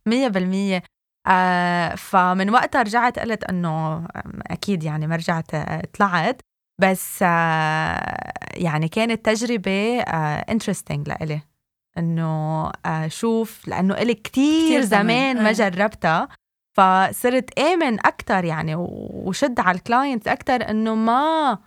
مية 0.05 0.27
بالمية. 0.27 0.83
آه 1.27 1.95
فمن 1.95 2.49
وقتها 2.49 2.81
رجعت 2.81 3.19
قلت 3.19 3.43
إنه 3.43 4.05
أكيد 4.47 4.83
يعني 4.83 5.07
ما 5.07 5.15
رجعت 5.15 5.55
طلعت. 5.97 6.41
بس 6.81 7.19
آه 7.23 8.33
يعني 8.53 8.87
كانت 8.87 9.25
تجربة 9.25 9.99
interesting 10.01 11.09
آه 11.09 11.13
لإلي. 11.13 11.41
إنه 11.97 12.71
آه 12.85 13.07
شوف 13.07 13.67
لأنه 13.67 13.93
إلي 13.93 14.13
كتير, 14.13 14.67
كتير 14.69 14.81
زمان, 14.81 15.43
ما 15.43 15.51
جربتها. 15.51 16.27
فصرت 16.77 17.59
آمن 17.59 17.99
أكثر 18.05 18.45
يعني 18.45 18.75
وشد 18.75 19.59
على 19.59 19.77
ال 19.77 19.83
clients 19.83 20.27
أكثر 20.27 20.69
إنه 20.69 20.95
ما 20.95 21.57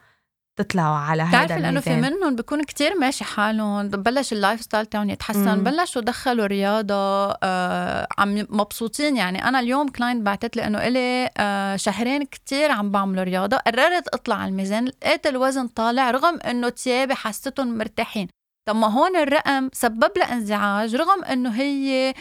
تطلعوا 0.59 0.97
على 0.97 1.23
هذا 1.23 1.45
بتعرفي 1.45 1.63
لأنه 1.63 1.81
في 1.81 1.97
منهم 1.97 2.37
بيكون 2.37 2.63
كتير 2.63 2.95
ماشي 2.95 3.25
حالهم. 3.25 3.89
بلش 3.89 4.33
ال 4.33 4.61
lifestyle 4.61 4.87
تاعهم 4.87 5.11
يتحسن. 5.11 5.65
بلشوا 5.65 6.03
دخلوا 6.03 6.47
رياضة 6.47 6.95
آه 7.43 8.09
عم 8.19 8.47
مبسوطين. 8.51 9.17
يعني 9.17 9.49
أنا 9.49 9.61
اليوم 9.61 9.89
client 9.89 10.23
بعتت 10.23 10.57
لي 10.57 10.67
إنه 10.67 10.79
إلي 10.79 11.31
آه 11.37 11.77
شهرين 11.77 12.23
كتير 12.23 12.71
عم 12.71 12.91
بعمل 12.91 13.25
رياضة. 13.25 13.57
قررت 13.57 14.09
أطلع 14.09 14.37
على 14.37 14.49
الميزان. 14.49 14.85
لقيت 14.85 15.27
الوزن 15.27 15.67
طالع 15.67 16.11
رغم 16.11 16.39
إنه 16.41 16.69
تيابي 16.69 17.15
حسيتهم 17.15 17.79
مرتاحين. 17.79 18.29
طب 18.69 18.77
ما 18.77 18.87
هون 18.87 19.17
الرقم 19.17 19.69
سبب 19.73 20.11
لها 20.17 20.33
انزعاج 20.33 20.97
رغم 20.97 21.25
إنه 21.25 21.51
هي 21.51 22.15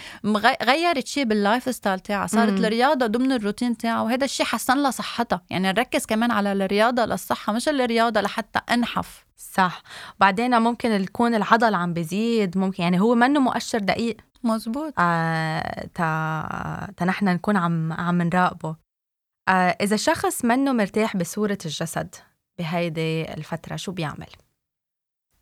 غيرت 0.63 1.07
شيء 1.07 1.23
بال 1.23 1.75
lifestyle 1.75 1.99
تاعها 1.99 2.27
صارت 2.27 2.51
مم. 2.51 2.65
الرياضه 2.65 3.05
ضمن 3.05 3.31
الروتين 3.31 3.77
تاعها 3.77 4.01
وهذا 4.01 4.25
الشيء 4.25 4.45
حسن 4.45 4.77
لها 4.77 4.91
صحتها. 4.91 5.41
يعني 5.49 5.67
نركز 5.67 6.05
كمان 6.05 6.31
على 6.31 6.53
الرياضة 6.53 7.05
للصحة 7.05 7.53
مش 7.53 7.69
الرياضة 7.69 8.21
لحتى 8.21 8.59
انحف. 8.73 9.25
صح. 9.37 9.81
بعدين 10.19 10.59
ممكن 10.59 10.91
يكون 10.91 11.35
العضل 11.35 11.75
عم 11.75 11.93
بيزيد 11.93 12.57
ممكن 12.57 12.83
يعني 12.83 13.01
هو 13.01 13.15
منه 13.15 13.39
مؤشر 13.39 13.79
دقيق. 13.79 14.17
مزبوط 14.43 14.93
آه 14.99 15.87
تا 15.95 16.93
تا 16.97 17.05
نحن 17.05 17.25
نكون 17.25 17.57
عم 17.57 17.93
عم 17.93 18.21
نراقبه. 18.21 18.75
آه 19.49 19.77
إذا 19.81 19.95
شخص 19.95 20.45
منه 20.45 20.71
مرتاح 20.71 21.17
بصورة 21.17 21.57
الجسد 21.65 22.15
بهيدي 22.59 23.33
الفترة 23.33 23.75
شو 23.75 23.91
بيعمل؟ 23.91 24.27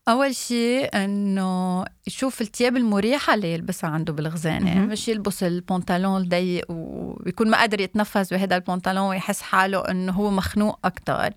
أول 0.10 0.36
شيء 0.36 0.90
إنه 0.96 1.86
يشوف 2.08 2.42
الثياب 2.42 2.78
المريحة 2.78 3.34
اللي 3.34 3.54
يلبسها 3.54 3.90
عنده 3.90 4.14
بالخزانة. 4.14 4.86
مش 4.86 5.08
يلبس 5.08 5.44
البنطلون 5.44 6.22
الضيق 6.22 6.66
ويكون 6.70 7.50
ما 7.50 7.58
قادر 7.58 7.82
يتنفس 7.82 8.34
بهذا 8.34 8.56
البنطلون 8.56 9.10
ويحس 9.10 9.42
حاله 9.42 9.80
إنه 9.92 10.12
هو 10.12 10.32
مخنوق 10.32 10.80
أكثر 10.86 11.34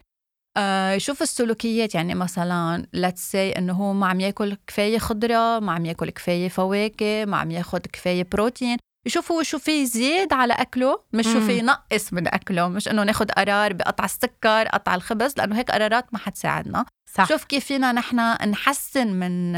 آه 0.56 0.92
يشوف 0.92 1.22
السلوكيات 1.22 1.94
يعني 1.94 2.14
مثلا 2.14 2.86
let's 2.92 3.30
say 3.30 3.50
إنه 3.52 3.72
هو 3.72 3.92
ما 3.92 4.06
عم 4.06 4.20
ياكل 4.20 4.56
كفاية 4.66 4.98
خضرة 4.98 5.58
ما 5.58 5.72
عم 5.72 5.86
ياكل 5.86 6.10
كفاية 6.10 6.48
فواكه 6.48 7.24
ما 7.24 7.36
عم 7.36 7.50
ياخذ 7.50 7.78
كفاية 7.78 8.26
بروتين. 8.32 8.76
يشوف 9.08 9.32
هو 9.32 9.42
شو 9.42 9.58
في 9.58 9.82
يزيد 9.82 10.32
على 10.32 10.52
أكله 10.52 11.00
مش 11.12 11.24
شو 11.24 11.40
في 11.40 11.58
ينقص 11.58 12.12
من 12.12 12.28
أكله 12.28 12.68
مش 12.68 12.88
إنه 12.88 13.02
ناخذ 13.02 13.26
قرار 13.26 13.72
بقطع 13.72 14.04
السكر 14.04 14.68
قطع 14.68 14.94
الخبز 14.94 15.34
لأنه 15.36 15.58
هيك 15.58 15.70
قرارات 15.70 16.06
ما 16.12 16.18
حتساعدنا. 16.18 16.84
صح. 17.14 17.28
شوف 17.28 17.44
كيف 17.44 17.64
فينا 17.64 17.92
نحن 17.92 18.16
نحسن 18.50 19.06
من 19.06 19.52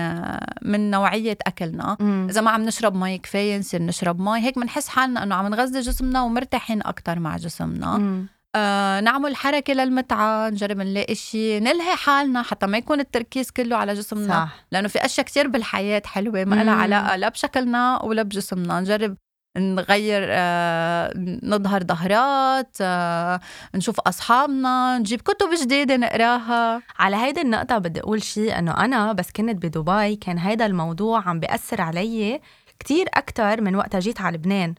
من 0.62 0.90
نوعية 0.90 1.38
أكلنا. 1.46 1.96
مم. 2.00 2.26
إذا 2.30 2.40
ما 2.40 2.50
عم 2.50 2.62
نشرب 2.62 2.96
مي 2.96 3.18
كفاية 3.18 3.58
نصير 3.58 3.82
نشرب 3.82 4.20
مي. 4.20 4.40
هيك 4.40 4.58
بنحس 4.58 4.88
حالنا 4.88 5.22
إنه 5.22 5.34
عم 5.34 5.46
نغذي 5.46 5.80
جسمنا 5.80 6.22
ومرتاحين 6.22 6.80
أكثر 6.82 7.18
مع 7.18 7.36
جسمنا. 7.36 8.24
آه 8.54 9.00
نعمل 9.00 9.36
حركة 9.36 9.72
للمتعة 9.72 10.48
نجرب 10.48 10.76
نلاقي 10.76 11.14
شيء 11.14 11.62
نلهي 11.62 11.96
حالنا 11.96 12.42
حتى 12.42 12.66
ما 12.66 12.78
يكون 12.78 13.00
التركيز 13.00 13.50
كله 13.50 13.76
على 13.76 13.94
جسمنا. 13.94 14.34
صح. 14.34 14.64
لأنه 14.72 14.88
في 14.88 15.04
أشياء 15.04 15.26
كتير 15.26 15.48
بالحياة 15.48 16.02
حلوة 16.06 16.44
ما 16.44 16.64
لها 16.64 16.74
علاقة 16.74 17.16
لا 17.16 17.28
بشكلنا 17.28 18.02
ولا 18.02 18.22
بجسمنا. 18.22 18.80
نجرب 18.80 19.16
نغير 19.56 20.26
آه، 20.30 21.12
نظهر 21.42 21.82
ظهرات 21.84 22.76
آه، 22.80 23.40
نشوف 23.74 24.00
أصحابنا 24.00 24.98
نجيب 24.98 25.20
كتب 25.20 25.48
جديدة 25.62 25.96
نقراها. 25.96 26.82
على 26.98 27.16
هيدا 27.16 27.42
النقطة 27.42 27.78
بدي 27.78 28.00
أقول 28.00 28.22
شيء 28.22 28.58
أنه 28.58 28.84
أنا 28.84 29.12
بس 29.12 29.30
كنت 29.30 29.66
بدبي 29.66 30.16
كان 30.16 30.38
هيدا 30.38 30.66
الموضوع 30.66 31.28
عم 31.28 31.40
بيأثر 31.40 31.80
علي 31.80 32.40
كتير 32.78 33.06
أكتر 33.14 33.60
من 33.60 33.76
وقتها 33.76 34.00
جيت 34.00 34.20
على 34.20 34.36
لبنان 34.36 34.74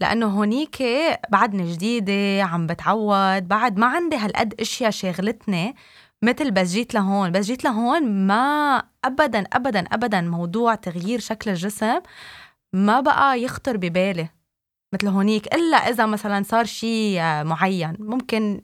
لأنه 0.00 0.26
هونيك 0.26 0.82
بعدني 1.30 1.72
جديدة 1.72 2.42
عم 2.44 2.66
بتعود 2.66 3.48
بعد 3.48 3.78
ما 3.78 3.86
عندي 3.86 4.16
هالقد 4.16 4.54
أشياء 4.60 4.90
شاغلتني 4.90 5.74
مثل 6.22 6.50
بس 6.50 6.72
جيت 6.72 6.94
لهون. 6.94 7.32
بس 7.32 7.44
جيت 7.46 7.64
لهون 7.64 8.26
ما 8.26 8.82
أبدا 9.04 9.44
أبدا 9.52 9.80
أبدا 9.80 10.20
موضوع 10.20 10.74
تغيير 10.74 11.20
شكل 11.20 11.50
الجسم 11.50 12.00
ما 12.74 13.00
بقى 13.00 13.42
يخطر 13.42 13.76
ببالي 13.76 14.28
مثل 14.94 15.08
هونيك 15.08 15.54
إلا 15.54 15.76
إذا 15.76 16.06
مثلا 16.06 16.42
صار 16.42 16.64
شيء 16.64 17.20
معين. 17.44 17.96
ممكن 17.98 18.60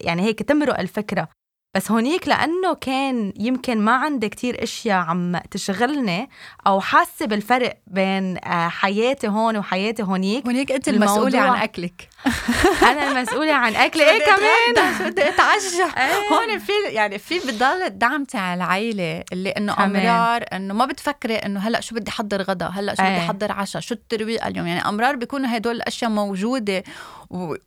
يعني 0.00 0.22
هيك 0.22 0.42
تمرق 0.42 0.78
الفكرة. 0.80 1.28
بس 1.76 1.90
هونيك 1.90 2.28
لأنه 2.28 2.74
كان 2.74 3.32
يمكن 3.36 3.78
ما 3.78 3.92
عندي 3.92 4.28
كتير 4.28 4.62
أشياء 4.62 4.96
عم 4.96 5.38
تشغلني 5.50 6.28
أو 6.66 6.80
حاسة 6.80 7.26
بالفرق 7.26 7.78
بين 7.86 8.36
آه، 8.44 8.68
حياتي 8.68 9.28
هون 9.28 9.56
وحياتي 9.56 10.02
هونيك. 10.02 10.46
هونيك 10.46 10.72
أنت 10.72 10.88
المسؤولة 10.88 11.38
عن 11.38 11.62
أكلك. 11.62 12.08
أنا 12.90 13.10
المسؤولة 13.10 13.52
عن 13.52 13.76
أكلي 13.76 14.10
إيه 14.10 14.24
كمان 14.24 14.98
شو 14.98 15.04
بدي 15.04 15.28
أتعشى 15.28 15.82
إيه. 15.96 16.28
هون 16.32 16.58
في 16.58 16.72
يعني 16.88 17.18
في 17.18 17.38
بضل 17.38 17.64
الدعم 17.64 18.24
تاع 18.24 18.54
العيلة 18.54 19.24
اللي 19.32 19.50
إنه 19.50 19.84
أمرار 19.84 20.44
إنه 20.52 20.74
ما 20.74 20.84
بتفكري 20.84 21.36
إنه 21.36 21.60
هلأ 21.60 21.80
شو 21.80 21.94
بدي 21.94 22.10
أحضر 22.10 22.42
غدا 22.42 22.66
هلأ 22.66 22.94
شو 22.94 23.02
بدي 23.02 23.12
إيه. 23.12 23.18
أحضر 23.18 23.52
عشاء 23.52 23.82
شو 23.82 23.94
الترويقة 23.94 24.48
اليوم 24.48 24.66
يعني 24.66 24.88
أمرار 24.88 25.16
بيكونوا 25.16 25.56
هدول 25.56 25.76
الأشياء 25.76 26.10
موجودة 26.10 26.84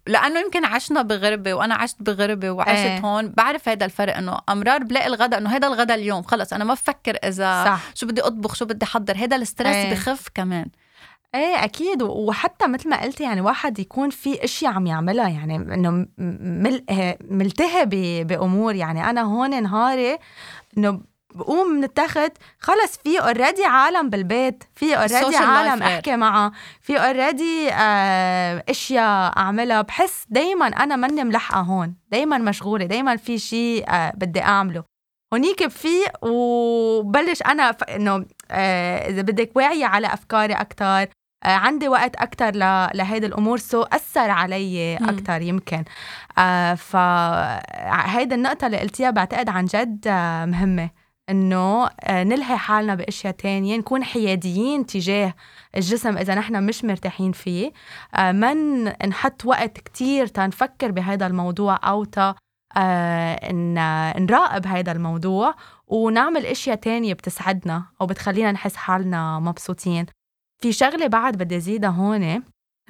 لأنه 0.07 0.39
يمكن 0.39 0.65
عشنا 0.65 1.01
بغربة 1.01 1.53
وأنا 1.53 1.75
عشت 1.75 1.95
بغربة 1.99 2.51
وعشت 2.51 2.69
إيه. 2.69 2.99
هون 2.99 3.29
بعرف 3.29 3.69
هذا 3.69 3.85
الفرق 3.85 4.17
إنه 4.17 4.37
أمرار 4.49 4.83
بلاقي 4.83 5.07
الغداء 5.07 5.39
إنه 5.39 5.49
هذا 5.49 5.67
الغداء 5.67 5.97
اليوم 5.97 6.23
خلص 6.23 6.53
أنا 6.53 6.63
ما 6.63 6.73
بفكر 6.73 7.17
إذا 7.23 7.63
صح. 7.65 7.81
شو 7.95 8.07
بدي 8.07 8.21
أطبخ 8.21 8.55
شو 8.55 8.65
بدي 8.65 8.85
أحضر 8.85 9.17
هذا 9.17 9.35
ال 9.36 9.41
stress 9.41 9.75
إيه. 9.75 9.91
بخف 9.91 10.27
كمان 10.35 10.65
إيه 11.36 11.63
أكيد. 11.63 12.01
وحتى 12.03 12.67
مثل 12.67 12.89
ما 12.89 13.01
قلتي 13.01 13.24
يعني 13.24 13.41
واحد 13.41 13.79
يكون 13.79 14.10
في 14.10 14.43
اشياء 14.43 14.74
عم 14.74 14.88
يعملها 14.88 15.29
يعني 15.29 15.55
إنه 15.55 16.07
ملتهي 17.31 17.86
بأمور. 18.24 18.75
يعني 18.75 19.10
أنا 19.10 19.22
هون 19.22 19.63
نهاري 19.63 20.17
إنه 20.77 21.01
بقوم 21.36 21.67
من 21.67 21.84
التخت 21.84 22.31
خلص 22.60 22.98
في 23.03 23.19
already 23.19 23.65
عالم 23.65 24.10
بالبيت 24.10 24.63
في 24.75 24.96
already 24.98 25.38
عالم 25.38 25.84
أحكي 25.84 26.15
معها 26.15 26.51
في 26.81 26.98
already 26.98 27.69
آه 27.72 28.63
اشياء 28.69 29.38
أعملها. 29.38 29.81
بحس 29.81 30.25
دايما 30.29 30.67
أنا 30.67 30.96
ماني 30.96 31.24
ملحقة 31.24 31.60
هون. 31.60 31.96
دايما 32.12 32.38
مشغولة. 32.38 32.86
دايما 32.86 33.15
في 33.15 33.38
شيء 33.39 33.86
آه 33.89 34.13
بدي 34.15 34.41
أعمله. 34.41 34.97
هونيك 35.34 35.63
بفيق 35.63 36.12
وبلش 36.25 37.41
أنا 37.41 37.72
ف... 37.72 37.84
إنه 37.84 38.25
آه 38.51 39.10
إذا 39.10 39.22
بدك 39.22 39.51
واعيه 39.55 39.86
على 39.86 40.07
أفكاري 40.07 40.53
أكثر 40.53 41.01
آه 41.43 41.48
عندي 41.48 41.88
وقت 41.88 42.15
أكتر 42.15 42.55
ل... 42.55 42.60
لهيدي 42.98 43.25
الأمور 43.25 43.57
so 43.57 43.81
أثر 43.84 44.29
علي 44.29 44.98
أكتر 44.98 45.41
يمكن. 45.41 45.84
آه 46.38 46.74
فهيدي 46.74 48.36
النقطة 48.36 48.67
اللي 48.67 48.77
قلتيها 48.77 49.10
بعتقد 49.10 49.50
عن 49.50 49.65
جد 49.65 50.07
آه 50.07 50.46
مهمة. 50.46 50.89
إنه 51.29 51.89
نلهي 52.10 52.57
حالنا 52.57 52.96
بأشياء 52.96 53.34
تانية 53.34 53.77
نكون 53.77 54.03
حياديين 54.03 54.86
تجاه 54.86 55.34
الجسم 55.75 56.17
إذا 56.17 56.36
نحن 56.36 56.63
مش 56.63 56.86
مرتاحين 56.86 57.31
فيه. 57.31 57.72
ما 58.17 58.53
نحط 59.07 59.46
وقت 59.46 59.77
كتير 59.77 60.27
تنفكر 60.27 60.91
بهذا 60.91 61.27
الموضوع 61.27 61.79
أو 61.84 62.03
تا 62.03 62.36
آه، 62.77 63.51
نراقب 64.19 64.67
هذا 64.67 64.91
الموضوع 64.91 65.55
ونعمل 65.88 66.46
إشياء 66.46 66.75
تانية 66.75 67.13
بتسعدنا 67.13 67.84
أو 68.01 68.05
بتخلينا 68.05 68.51
نحس 68.51 68.75
حالنا 68.75 69.39
مبسوطين. 69.39 70.05
في 70.62 70.72
شغلة 70.72 71.07
بعد 71.07 71.38
بدي 71.38 71.60
زيدها 71.60 71.89
هون 71.89 72.24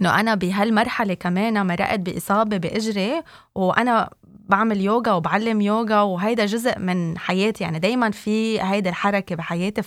إنه 0.01 0.19
أنا 0.19 0.35
بهالمرحلة 0.35 1.13
كمان 1.13 1.67
مرقت 1.67 1.99
بإصابة 1.99 2.57
بإجري 2.57 3.21
وأنا 3.55 4.09
بعمل 4.23 4.81
يوغا 4.81 5.11
وبعلم 5.13 5.61
يوغا 5.61 6.01
وهيدا 6.01 6.45
جزء 6.45 6.79
من 6.79 7.17
حياتي. 7.17 7.63
يعني 7.63 7.79
دايما 7.79 8.11
في 8.11 8.61
هيدا 8.61 8.89
الحركة 8.89 9.35
بحياتي. 9.35 9.81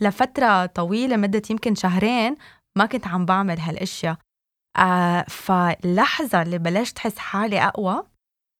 فلفترة 0.00 0.66
طويلة 0.66 1.16
مدة 1.16 1.42
يمكن 1.50 1.74
شهرين 1.74 2.36
ما 2.76 2.86
كنت 2.86 3.06
عم 3.06 3.24
بعمل 3.26 3.60
هالإشياء. 3.60 4.16
آه 4.76 5.24
فاللحظة 5.28 6.42
اللي 6.42 6.58
بلشت 6.58 6.98
أحس 6.98 7.18
حالي 7.18 7.60
أقوى 7.60 8.02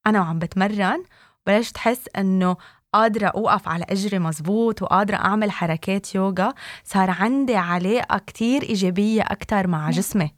أنا 0.06 0.20
وعم 0.20 0.38
بتمرن 0.38 1.02
بلشت 1.46 1.76
أحس 1.76 2.00
إنه 2.18 2.56
قادرة 2.94 3.26
أوقف 3.26 3.68
على 3.68 3.84
أجري 3.90 4.18
مزبوط 4.18 4.82
وقادرة 4.82 5.16
أعمل 5.16 5.50
حركات 5.50 6.14
يوغا. 6.14 6.54
صار 6.84 7.10
عندي 7.10 7.56
علاقة 7.56 8.18
كتير 8.18 8.62
إيجابية 8.62 9.22
أكتر 9.22 9.66
مع 9.66 9.90
جسمي. 9.90 10.34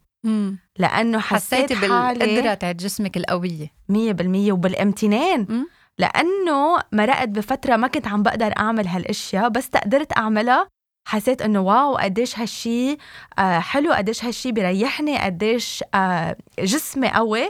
لأنه 0.77 1.19
حسيت 1.19 1.73
حسيتي 1.73 1.87
بالقدرة 1.87 2.53
تاعت 2.53 2.75
جسمك 2.75 3.17
القوية. 3.17 3.67
100% 3.89 4.51
وبالامتنان. 4.51 5.45
مم. 5.49 5.67
لأنه 5.97 6.77
مرقت 6.91 7.29
بفترة 7.29 7.75
ما 7.75 7.87
كنت 7.87 8.07
عم 8.07 8.23
بقدر 8.23 8.53
أعمل 8.57 8.87
هالأشياء 8.87 9.49
بس 9.49 9.67
قدرت 9.67 10.17
أعملها. 10.17 10.67
حسيت 11.07 11.41
إنه 11.41 11.59
wow 11.59 11.95
قديش 11.97 12.39
هالشي 12.39 12.97
آه 13.39 13.59
حلو 13.59 13.93
قديش 13.93 14.25
هالشي 14.25 14.51
بيريحني 14.51 15.17
قديش 15.17 15.83
آه 15.93 16.37
جسمي 16.59 17.09
قوي. 17.09 17.49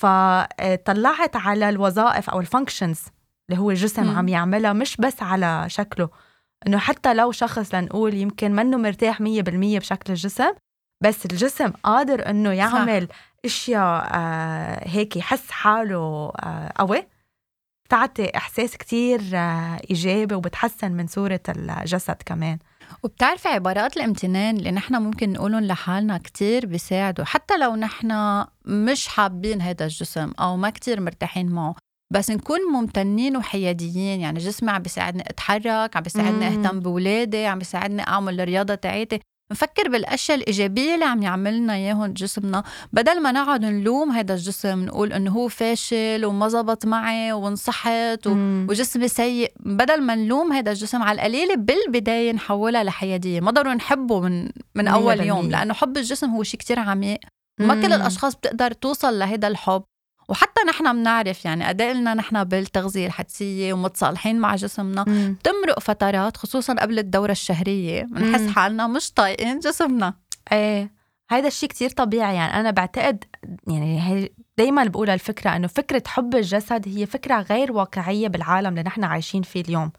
فطلعت 0.00 1.36
على 1.36 1.68
الوظائف 1.68 2.30
أو 2.30 2.40
ال 2.40 2.46
functions 2.46 3.00
اللي 3.50 3.60
هو 3.60 3.70
الجسم 3.70 4.06
م. 4.06 4.16
عم 4.16 4.28
يعملها 4.28 4.72
مش 4.72 4.96
بس 4.96 5.22
على 5.22 5.64
شكله 5.68 6.08
إنه 6.66 6.78
حتى 6.78 7.14
لو 7.14 7.32
شخص 7.32 7.74
لنقول 7.74 8.14
يمكن 8.14 8.52
منه 8.52 8.76
مرتاح 8.76 9.18
100% 9.18 9.22
بشكل 9.22 10.12
الجسم 10.12 10.52
بس 11.02 11.26
الجسم 11.26 11.70
قادر 11.70 12.30
إنه 12.30 12.52
يعمل 12.52 13.08
صح. 13.08 13.16
أشياء 13.44 14.08
آه 14.12 14.88
هيك 14.88 15.16
يحس 15.16 15.50
حاله 15.50 16.32
آه 16.42 16.72
قوي 16.76 17.06
بتعطي 17.84 18.36
إحساس 18.36 18.76
كتير 18.76 19.20
آه 19.34 19.80
إيجابي 19.90 20.34
وبتحسن 20.34 20.92
من 20.92 21.06
صورة 21.06 21.40
الجسد 21.48 22.16
كمان 22.26 22.58
وبتعرفي 23.02 23.48
عبارات 23.48 23.96
الامتنان 23.96 24.56
اللي 24.56 24.70
نحن 24.70 24.94
ممكن 24.94 25.32
نقولهم 25.32 25.64
لحالنا 25.64 26.18
كتير 26.18 26.66
بيساعدوا 26.66 27.24
حتى 27.24 27.56
لو 27.58 27.76
نحن 27.76 28.44
مش 28.64 29.08
حابين 29.08 29.62
هذا 29.62 29.84
الجسم 29.84 30.32
أو 30.40 30.56
ما 30.56 30.70
كتير 30.70 31.00
مرتاحين 31.00 31.46
معه 31.46 31.74
بس 32.12 32.30
نكون 32.30 32.58
ممتنين 32.72 33.36
وحياديين. 33.36 34.20
يعني 34.20 34.38
جسمي 34.38 34.70
عم 34.70 34.82
بيساعدني 34.82 35.22
أتحرك 35.22 35.96
عم 35.96 36.02
بيساعدني 36.02 36.46
أهتم 36.46 36.80
بولادي 36.80 37.46
عم 37.46 37.58
بيساعدني 37.58 38.02
أعمل 38.02 38.40
الرياضة 38.40 38.74
تاعتي 38.74 39.20
نفكر 39.52 39.88
بالأشياء 39.88 40.38
الإيجابية 40.38 40.94
اللي 40.94 41.04
عم 41.04 41.22
يعملنا 41.22 41.74
إياهم 41.74 42.06
جسمنا. 42.06 42.62
بدل 42.92 43.22
ما 43.22 43.32
نقعد 43.32 43.64
نلوم 43.64 44.10
هذا 44.10 44.34
الجسم 44.34 44.84
نقول 44.84 45.12
إنه 45.12 45.30
هو 45.30 45.48
فاشل 45.48 46.24
وما 46.24 46.48
زبط 46.48 46.86
معي 46.86 47.32
وانصحت 47.32 48.26
وجسمي 48.26 49.08
سيء. 49.08 49.52
بدل 49.60 50.02
ما 50.02 50.14
نلوم 50.14 50.52
هذا 50.52 50.70
الجسم 50.70 51.02
على 51.02 51.16
القليلة 51.16 51.54
بالبداية 51.54 52.32
نحولها 52.32 52.84
لحيادية. 52.84 53.40
ما 53.40 53.50
ضروري 53.50 53.74
نحبه 53.74 54.20
من 54.20 54.50
من 54.74 54.88
أول 54.88 55.20
يوم 55.20 55.50
لأنه 55.50 55.74
حب 55.74 55.96
الجسم 55.96 56.30
هو 56.30 56.42
شيء 56.42 56.60
كتير 56.60 56.78
عميق. 56.78 57.20
ما 57.60 57.82
كل 57.82 57.92
الأشخاص 57.92 58.34
بتقدر 58.34 58.72
توصل 58.72 59.18
لهذا 59.18 59.48
الحب. 59.48 59.82
وحتى 60.30 60.60
نحن 60.68 60.92
بنعرف 60.92 61.44
يعني 61.44 61.64
قد 61.64 61.82
لنا 61.82 62.14
نحن 62.14 62.44
بالتغذية 62.44 63.06
الحدسية 63.06 63.72
ومتصالحين 63.72 64.38
مع 64.38 64.54
جسمنا 64.54 65.02
بتمرق 65.02 65.80
فترات 65.80 66.36
خصوصا 66.36 66.74
قبل 66.74 66.98
الدورة 66.98 67.32
الشهرية 67.32 68.02
بنحس 68.02 68.48
حالنا 68.48 68.86
مش 68.86 69.12
طايقين 69.12 69.58
جسمنا. 69.58 70.14
إيه 70.52 70.92
هذا 71.30 71.46
الشيء 71.48 71.68
كتير 71.68 71.90
طبيعي. 71.90 72.34
يعني 72.34 72.60
أنا 72.60 72.70
بعتقد 72.70 73.24
يعني 73.68 74.02
هي 74.02 74.30
دايما 74.58 74.84
بقول 74.84 75.10
الفكرة 75.10 75.56
إنه 75.56 75.66
فكرة 75.66 76.02
حب 76.06 76.34
الجسد 76.34 76.88
هي 76.88 77.06
فكرة 77.06 77.40
غير 77.40 77.72
واقعية 77.72 78.28
بالعالم 78.28 78.68
اللي 78.68 78.82
نحن 78.82 79.04
عايشين 79.04 79.42
فيه 79.42 79.60
اليوم. 79.60 79.92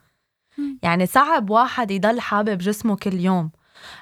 يعني 0.83 1.05
صعب 1.05 1.50
واحد 1.50 1.91
يضل 1.91 2.19
حابب 2.19 2.57
جسمه 2.57 2.95
كل 2.95 3.19
يوم 3.19 3.51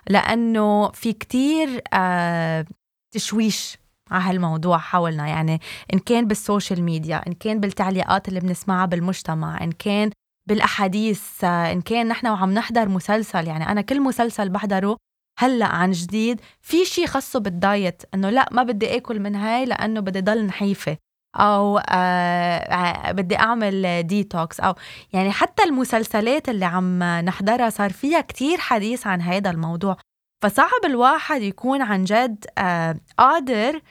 لأنه 0.09 0.91
في 0.91 1.13
كتير 1.13 1.81
آه 1.93 2.65
تشويش 3.11 3.77
على 4.11 4.23
هالموضوع 4.23 4.77
حولنا 4.77 5.27
يعني 5.27 5.61
إن 5.93 5.99
كان 5.99 6.27
بال 6.27 6.41
social 6.41 6.83
media 6.83 7.27
إن 7.27 7.33
كان 7.33 7.59
بالتعليقات 7.59 8.27
اللي 8.27 8.39
بنسمعها 8.39 8.85
بالمجتمع 8.85 9.63
إن 9.63 9.71
كان 9.71 10.11
بالأحاديث 10.49 11.43
إن 11.43 11.81
كان 11.81 12.07
نحن 12.07 12.27
وعم 12.27 12.53
نحضر 12.53 12.89
مسلسل 12.89 13.47
يعني 13.47 13.71
أنا 13.71 13.81
كل 13.81 14.01
مسلسل 14.01 14.49
بحضره 14.49 14.97
هلأ 15.39 15.65
عن 15.65 15.91
جديد 15.91 16.41
في 16.61 16.85
شيء 16.85 17.05
خاصه 17.05 17.39
بال 17.39 17.61
diet 17.61 18.03
إنه 18.13 18.29
لأ 18.29 18.49
ما 18.51 18.63
بدي 18.63 18.95
آكل 18.97 19.19
من 19.19 19.35
هاي 19.35 19.65
لأنه 19.65 19.99
بدي 19.99 20.21
ضل 20.21 20.45
نحيفة 20.45 20.97
أو 21.35 21.77
آه، 21.77 23.11
بدي 23.11 23.37
أعمل 23.39 24.03
ديتوكس 24.03 24.59
أو 24.59 24.75
يعني 25.13 25.31
حتى 25.31 25.63
المسلسلات 25.63 26.49
اللي 26.49 26.65
عم 26.65 27.03
نحضرها 27.03 27.69
صار 27.69 27.91
فيها 27.93 28.21
كتير 28.21 28.57
حديث 28.57 29.07
عن 29.07 29.21
هذا 29.21 29.49
الموضوع. 29.49 29.97
فصعب 30.43 30.85
الواحد 30.85 31.41
يكون 31.41 31.81
عن 31.81 32.03
جد 32.03 32.45
آه 32.57 32.95
قادر 33.17 33.81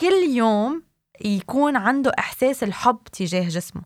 كل 0.00 0.30
يوم 0.30 0.82
يكون 1.24 1.76
عنده 1.76 2.12
إحساس 2.18 2.62
الحب 2.62 2.98
تجاه 3.12 3.48
جسمه. 3.48 3.82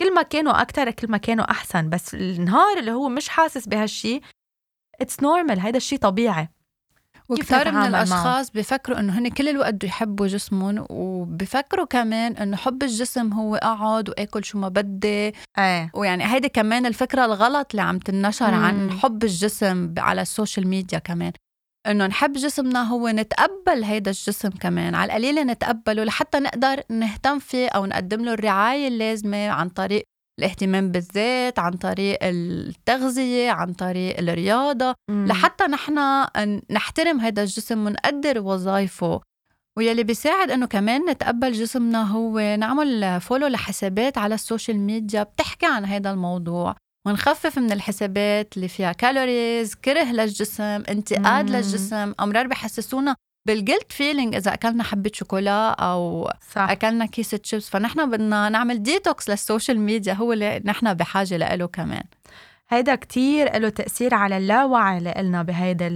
كل 0.00 0.14
ما 0.14 0.22
كانوا 0.22 0.62
أكتر 0.62 0.90
كل 0.90 1.10
ما 1.10 1.16
كانوا 1.18 1.50
أحسن. 1.50 1.90
بس 1.90 2.14
النهار 2.14 2.78
اللي 2.78 2.92
هو 2.92 3.08
مش 3.08 3.28
حاسس 3.28 3.68
بهالشي 3.68 4.20
it's 5.00 5.22
normal 5.22 5.60
هيدا 5.60 5.76
الشيء 5.76 5.98
طبيعي. 5.98 6.48
وكثير 7.28 7.72
من 7.72 7.86
الأشخاص 7.86 8.50
بفكروا 8.50 8.98
إنه 8.98 9.18
هن 9.18 9.28
كل 9.28 9.48
الوقت 9.48 9.74
بده 9.74 9.88
يحبوا 9.88 10.26
جسمهم 10.26 10.86
وبفكروا 10.90 11.86
كمان 11.86 12.36
إنه 12.36 12.56
حب 12.56 12.82
الجسم 12.82 13.32
هو 13.32 13.56
أقعد 13.56 14.08
وآكل 14.08 14.44
شو 14.44 14.58
ما 14.58 14.68
بدي. 14.68 15.32
إيه. 15.58 15.90
ويعني 15.94 16.24
هيدي 16.24 16.48
كمان 16.48 16.86
الفكرة 16.86 17.24
الغلط 17.24 17.66
اللي 17.70 17.82
عم 17.82 17.98
تنشر 17.98 18.54
عن 18.54 18.92
حب 18.92 19.24
الجسم 19.24 19.94
على 19.98 20.22
ال 20.22 20.29
social 20.29 20.68
media 20.68 20.98
كمان. 20.98 21.32
إنه 21.86 22.06
نحب 22.06 22.32
جسمنا 22.32 22.82
هو 22.82 23.08
نتقبل 23.08 23.84
هيدا 23.84 24.10
الجسم 24.10 24.48
كمان. 24.48 24.94
على 24.94 25.08
القليلة 25.12 25.42
نتقبله 25.42 26.04
لحتى 26.04 26.38
نقدر 26.38 26.82
نهتم 26.90 27.38
فيه 27.38 27.68
أو 27.68 27.86
نقدم 27.86 28.24
له 28.24 28.34
الرعاية 28.34 28.88
اللازمة 28.88 29.48
عن 29.48 29.68
طريق 29.68 30.04
الاهتمام 30.38 30.90
بالذات 30.90 31.58
عن 31.58 31.72
طريق 31.72 32.18
التغذية 32.22 33.50
عن 33.50 33.72
طريق 33.72 34.18
الرياضة. 34.18 34.94
مم. 35.10 35.26
لحتى 35.28 35.64
نحن 35.64 36.26
نحترم 36.70 37.20
هذا 37.20 37.42
الجسم 37.42 37.86
ونقدر 37.86 38.40
وظائفه. 38.40 39.20
ويلي 39.78 40.02
بيساعد 40.02 40.50
إنه 40.50 40.66
كمان 40.66 41.10
نتقبل 41.10 41.52
جسمنا 41.52 42.02
هو 42.02 42.56
نعمل 42.58 43.20
follow 43.20 43.46
لحسابات 43.46 44.18
على 44.18 44.34
ال 44.34 44.40
social 44.40 44.78
media 44.78 45.22
بتحكي 45.22 45.66
عن 45.66 45.84
هذا 45.84 46.10
الموضوع. 46.10 46.76
ونخفف 47.06 47.58
من 47.58 47.72
الحسابات 47.72 48.56
اللي 48.56 48.68
فيها 48.68 48.92
calories 48.92 49.74
كره 49.74 50.04
للجسم 50.04 50.62
انتقاد 50.88 51.50
للجسم 51.50 52.14
أمرار 52.20 52.46
بحسسونا 52.46 53.16
بال 53.46 53.59
guilt 53.59 53.92
feeling 53.92 54.34
إذا 54.34 54.54
أكلنا 54.54 54.82
حبة 54.84 55.10
شوكولا 55.14 55.70
أو 55.70 56.30
صح. 56.52 56.70
أكلنا 56.70 57.06
كيسه 57.06 57.40
شيبس 57.42 57.70
فنحن 57.70 58.10
بدنا 58.10 58.48
نعمل 58.48 58.82
detox 58.82 59.30
لل 59.30 59.42
social 59.42 59.80
media 59.80 60.12
هو 60.12 60.32
اللي 60.32 60.62
نحن 60.64 60.94
بحاجة 60.94 61.54
له 61.56 61.66
كمان. 61.66 62.04
هيدا 62.68 62.94
كتير 62.94 63.58
له 63.58 63.68
تأثير 63.68 64.14
على 64.14 64.36
اللاوعي 64.36 64.98
اللي 64.98 65.12
قلنا 65.12 65.42
بهيدا 65.42 65.88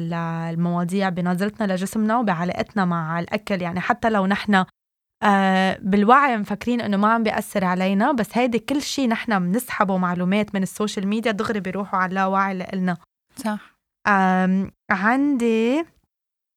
المواضيع 0.51 1.09
بنظرتنا 1.09 1.73
لجسمنا 1.73 2.18
وبعلاقتنا 2.18 2.85
مع 2.85 3.21
الأكل. 3.21 3.62
يعني 3.62 3.81
حتى 3.81 4.11
لو 4.11 4.27
نحن 4.27 4.64
آه 5.23 5.79
بالوعي 5.83 6.37
مفكرين 6.37 6.81
إنه 6.81 6.97
ما 6.97 7.13
عم 7.13 7.23
بيأثر 7.23 7.65
علينا 7.65 8.13
بس 8.13 8.39
هيدي 8.39 8.59
كل 8.59 8.83
شيء 8.83 9.09
نحن 9.09 9.39
بنسحبه 9.39 9.97
معلومات 9.97 10.55
من 10.55 10.63
ال 10.62 10.69
social 10.69 11.09
media 11.09 11.33
دغري 11.33 11.61
بيروحوا 11.61 11.99
على 11.99 12.09
اللاوعي 12.09 12.63
قلنا 12.63 12.97
صح. 13.37 13.79
عندي 14.91 15.85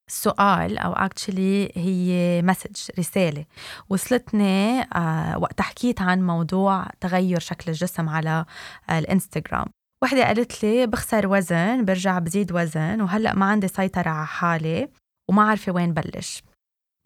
سؤال 0.09 0.77
أو 0.77 0.93
actually 0.93 1.71
هي 1.75 2.41
message 2.41 2.99
رسالة. 2.99 3.45
وصلتني 3.89 4.81
آه 4.81 5.37
وقت 5.37 5.61
حكيت 5.61 6.01
عن 6.01 6.21
موضوع 6.27 6.85
تغير 6.99 7.39
شكل 7.39 7.71
الجسم 7.71 8.09
على 8.09 8.45
آه 8.89 8.99
الإنستغرام. 8.99 9.65
وحدة 10.03 10.25
قالت 10.25 10.63
لي 10.63 10.87
بخسر 10.87 11.27
وزن 11.27 11.85
برجع 11.85 12.19
بزيد 12.19 12.51
وزن 12.51 13.01
وهلأ 13.01 13.35
ما 13.35 13.45
عندي 13.45 13.67
سيطرة 13.67 14.09
على 14.09 14.27
حالي 14.27 14.89
وما 15.29 15.43
عارفة 15.43 15.71
وين 15.71 15.93
بلش. 15.93 16.43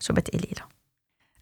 شو 0.01 0.13
بتقولي 0.13 0.53
له 0.57 0.74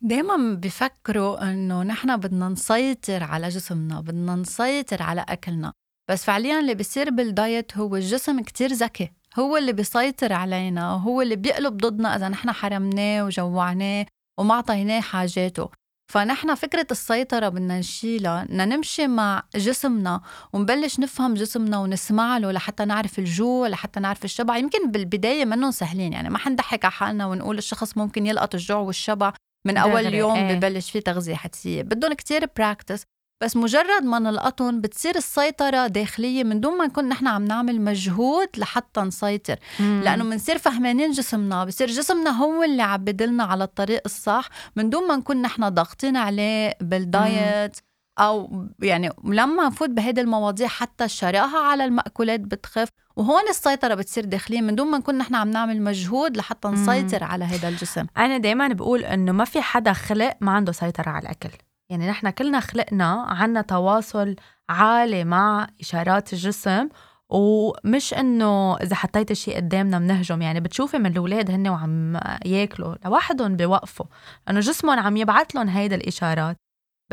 دايما 0.05 0.53
بفكروا 0.53 1.51
إنه 1.51 1.83
نحن 1.83 2.17
بدنا 2.17 2.49
نسيطر 2.49 3.23
على 3.23 3.49
جسمنا 3.49 4.01
بدنا 4.01 4.35
نسيطر 4.35 5.03
على 5.03 5.25
أكلنا. 5.29 5.73
بس 6.09 6.25
فعليا 6.25 6.59
اللي 6.59 6.75
بيصير 6.75 7.09
بال 7.09 7.32
diet 7.32 7.77
هو 7.77 7.95
الجسم 7.95 8.39
كتير 8.39 8.73
ذكي. 8.73 9.11
هو 9.39 9.57
اللي 9.57 9.73
بيسيطر 9.73 10.33
علينا 10.33 10.89
هو 10.89 11.21
اللي 11.21 11.35
بيقلب 11.35 11.77
ضدنا 11.77 12.15
إذا 12.15 12.29
نحن 12.29 12.51
حرمناه 12.51 13.25
وجوعناه 13.25 14.05
وما 14.39 14.53
اعطيناه 14.53 15.01
حاجاته. 15.01 15.69
فنحن 16.11 16.55
فكرة 16.55 16.87
السيطرة 16.91 17.49
بدنا 17.49 17.79
نشيلها 17.79 18.43
بدنا 18.43 18.65
نمشي 18.65 19.07
مع 19.07 19.43
جسمنا 19.55 20.21
ونبلش 20.53 20.99
نفهم 20.99 21.33
جسمنا 21.33 21.77
ونسمع 21.77 22.37
له 22.37 22.51
لحتى 22.51 22.85
نعرف 22.85 23.19
الجوع 23.19 23.67
لحتى 23.67 23.99
نعرف 23.99 24.25
الشبع. 24.25 24.57
يمكن 24.57 24.91
بالبداية 24.91 25.45
منهم 25.45 25.71
سهلين 25.71 26.13
يعني 26.13 26.29
ما 26.29 26.37
حنضحك 26.37 26.85
على 26.85 26.91
حالنا 26.91 27.25
ونقول 27.25 27.57
الشخص 27.57 27.97
ممكن 27.97 28.25
يلقط 28.25 28.55
الجوع 28.55 28.77
والشبع 28.77 29.33
من 29.65 29.78
أول 29.78 30.13
يوم 30.13 30.36
إيه. 30.36 30.56
ببلش 30.56 30.91
فيه 30.91 30.99
تغذية 30.99 31.36
حدسية 31.36 31.82
بدهم 31.82 32.13
كتير 32.13 32.45
practice 32.57 33.03
بس 33.43 33.58
مجرد 33.58 34.04
ما 34.04 34.19
نلقطهم 34.19 34.82
بتصير 34.82 35.15
السيطرة 35.15 35.88
داخلية 35.88 36.43
من 36.43 36.60
دون 36.60 36.78
ما 36.78 36.86
نكون 36.86 37.10
نحن 37.10 37.28
عم 37.28 37.45
نعمل 37.45 37.82
مجهود 37.82 38.47
لحتى 38.58 39.02
نسيطر 39.02 39.56
مم. 39.80 40.02
لأنه 40.04 40.23
بنصير 40.23 40.58
فهمانين 40.58 41.12
جسمنا 41.12 41.65
بصير 41.65 41.88
جسمنا 41.88 42.30
هو 42.30 42.63
اللي 42.63 42.82
عم 42.84 43.04
بدلنا 43.04 43.43
على 43.43 43.63
الطريق 43.63 44.02
الصح 44.06 44.49
من 44.76 44.89
دون 44.89 45.08
ما 45.08 45.15
نكون 45.15 45.41
نحن 45.41 45.69
ضاغطين 45.69 46.17
عليه 46.17 46.73
بالدايت 46.82 47.76
مم. 47.76 48.26
أو 48.26 48.65
يعني 48.82 49.10
لما 49.23 49.67
نفوت 49.67 49.89
بهيدي 49.89 50.21
المواضيع 50.21 50.67
حتى 50.67 51.06
الشراهة 51.06 51.58
على 51.58 51.86
المأكولات 51.86 52.39
بتخف 52.39 52.89
وهون 53.15 53.49
السيطرة 53.49 53.95
بتصير 53.95 54.26
داخليا 54.26 54.62
من 54.62 54.76
دون 54.76 54.91
ما 54.91 54.97
نكون 54.97 55.17
نحن 55.17 55.36
عم 55.36 55.49
نعمل 55.49 55.82
مجهود 55.82 56.38
لحتى 56.38 56.67
نسيطر 56.67 57.23
على 57.23 57.45
هذا 57.45 57.69
الجسم. 57.69 58.06
أنا 58.17 58.38
دايما 58.38 58.67
بقول 58.67 59.04
إنه 59.04 59.32
ما 59.32 59.45
في 59.45 59.62
حدا 59.62 59.93
خلق 59.93 60.34
ما 60.41 60.52
عنده 60.52 60.71
سيطرة 60.71 61.10
على 61.10 61.23
الأكل. 61.23 61.49
يعني 61.89 62.10
نحن 62.10 62.30
كلنا 62.30 62.60
خلقنا 62.60 63.26
عنا 63.30 63.62
تواصل 63.62 64.36
عالي 64.69 65.23
مع 65.23 65.67
إشارات 65.82 66.34
الجسم 66.34 66.89
ومش 67.30 68.13
إنه 68.13 68.78
إذا 68.78 68.95
حطيت 68.95 69.34
شيء 69.34 69.56
قدامنا 69.56 69.99
بنهجم 69.99 70.41
يعني 70.41 70.60
بتشوفي 70.60 70.97
من 70.97 71.06
الأولاد 71.06 71.52
هن 71.52 71.67
وعم 71.67 72.19
ياكلوا 72.45 72.95
لوحدهم 73.06 73.56
بيوقفوا. 73.56 74.06
لأنه 74.47 74.60
جسمهم 74.60 74.99
عم 74.99 75.17
يبعث 75.17 75.56
لهم 75.56 75.69
هيدا 75.69 75.95
الإشارات. 75.95 76.58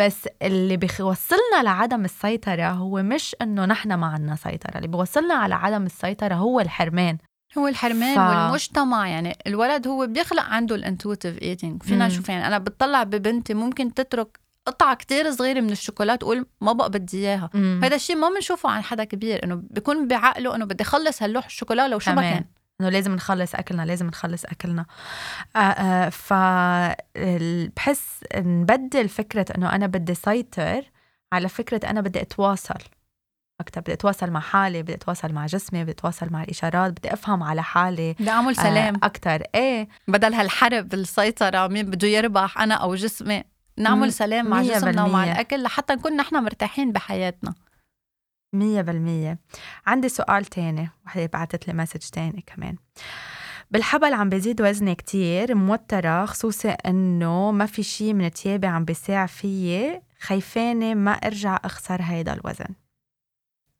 بس 0.01 0.29
اللي 0.43 0.77
بيوصلنا 0.77 1.63
لعدم 1.63 2.05
السيطرة 2.05 2.71
هو 2.71 3.03
مش 3.03 3.37
إنه 3.43 3.65
نحن 3.65 3.95
ما 3.95 4.07
عنا 4.07 4.37
سيطرة 4.37 4.77
اللي 4.77 4.89
بيوصلنا 4.89 5.35
على 5.35 5.55
عدم 5.55 5.87
السيطرة 5.87 6.35
هو 6.35 6.61
الحرمان. 6.61 7.19
هو 7.59 7.69
الحرمان 7.69 8.15
ف... 8.15 8.19
والمجتمع 8.19 9.09
يعني 9.09 9.37
الولد 9.47 9.89
هو 9.89 10.07
بيخلق 10.07 10.43
عنده 10.43 10.75
ال 10.75 10.81
intuitive 10.81 11.43
eating 11.43 11.83
فينا 11.83 12.07
نشوف 12.07 12.29
يعني 12.29 12.47
أنا 12.47 12.59
بتطلع 12.59 13.03
ببنتي 13.03 13.55
ممكن 13.55 13.95
تترك 13.95 14.41
قطعة 14.67 14.95
كتير 14.95 15.31
صغيرة 15.31 15.61
من 15.61 15.71
الشوكولات 15.71 16.23
وقول 16.23 16.47
ما 16.61 16.73
بقى 16.73 16.91
بدي 16.91 17.19
إياها. 17.19 17.51
هذا 17.85 17.97
الشيء 17.97 18.17
ما 18.17 18.29
بنشوفه 18.29 18.71
عن 18.71 18.83
حدا 18.83 19.05
كبير 19.05 19.45
إنه 19.45 19.63
بيكون 19.71 20.09
بعقله 20.09 20.57
إنه 20.57 20.65
بدي 20.65 20.83
اخلص 20.83 21.23
هاللوح 21.23 21.47
الشوكولا 21.47 21.89
لو 21.89 21.99
شو 21.99 22.11
ما 22.13 22.23
كان. 22.35 22.45
إنه 22.81 22.89
لازم 22.89 23.15
نخلص 23.15 23.55
أكلنا 23.55 23.83
لازم 23.83 24.07
نخلص 24.07 24.45
أكلنا. 24.45 24.87
آه 25.57 25.59
آه 25.59 26.09
ف 26.09 26.33
بحس 27.77 28.25
نبدل 28.37 29.09
فكرة 29.09 29.47
إنه 29.57 29.75
أنا 29.75 29.87
بدي 29.87 30.15
سيطر 30.15 30.83
على 31.33 31.49
فكرة 31.49 31.91
أنا 31.91 32.01
بدي 32.01 32.21
أتواصل 32.23 32.81
أكثر 33.61 33.81
بدي 33.81 33.93
أتواصل 33.93 34.31
مع 34.31 34.41
حالي 34.41 34.83
بدي 34.83 34.95
أتواصل 34.95 35.33
مع 35.33 35.47
جسمي 35.47 35.83
بدي 35.83 35.93
أتواصل 35.93 36.29
مع 36.31 36.43
الإشارات 36.43 36.93
بدي 36.93 37.13
أفهم 37.13 37.43
على 37.43 37.63
حالي 37.63 38.13
بدي 38.13 38.31
اعمل 38.31 38.57
سلام. 38.57 38.95
آه 38.95 39.07
أكثر 39.07 39.43
إيه. 39.55 39.89
بدل 40.09 40.35
هالحرب 40.35 40.95
السيطرة 40.95 41.67
مين 41.67 41.87
بده 41.91 42.09
يربح 42.09 42.59
أنا 42.61 42.75
أو 42.75 42.95
جسمي؟ 42.95 43.45
نعمل 43.77 44.13
سلام 44.13 44.47
مع 44.47 44.63
جسمنا 44.63 45.05
ومع 45.05 45.25
الأكل 45.25 45.63
لحتى 45.63 45.93
نكون 45.95 46.17
نحن 46.17 46.37
مرتاحين 46.37 46.93
بحياتنا. 46.93 47.55
مية 48.53 48.81
بالمية. 48.81 49.39
عندي 49.87 50.09
سؤال 50.09 50.45
تاني 50.45 50.91
وحدة 51.07 51.27
بعتت 51.27 51.69
لي 51.69 51.75
مسج 51.75 52.01
تاني 52.01 52.45
كمان. 52.47 52.77
بالحبل 53.71 54.15
عم 54.15 54.29
بزيد 54.29 54.63
وزني 54.63 54.95
كتير 54.95 55.55
موترة 55.55 56.25
خصوصي 56.27 56.69
إنه 56.69 57.51
ما 57.51 57.67
في 57.67 57.83
شي 57.83 58.13
من 58.13 58.31
تيابي 58.31 58.67
عم 58.67 58.85
بيساع 58.85 59.27
فيي. 59.27 60.03
خايفانة 60.21 60.95
ما 60.95 61.13
أرجع 61.13 61.61
أخسر 61.65 62.03
هيدا 62.03 62.33
الوزن. 62.33 62.75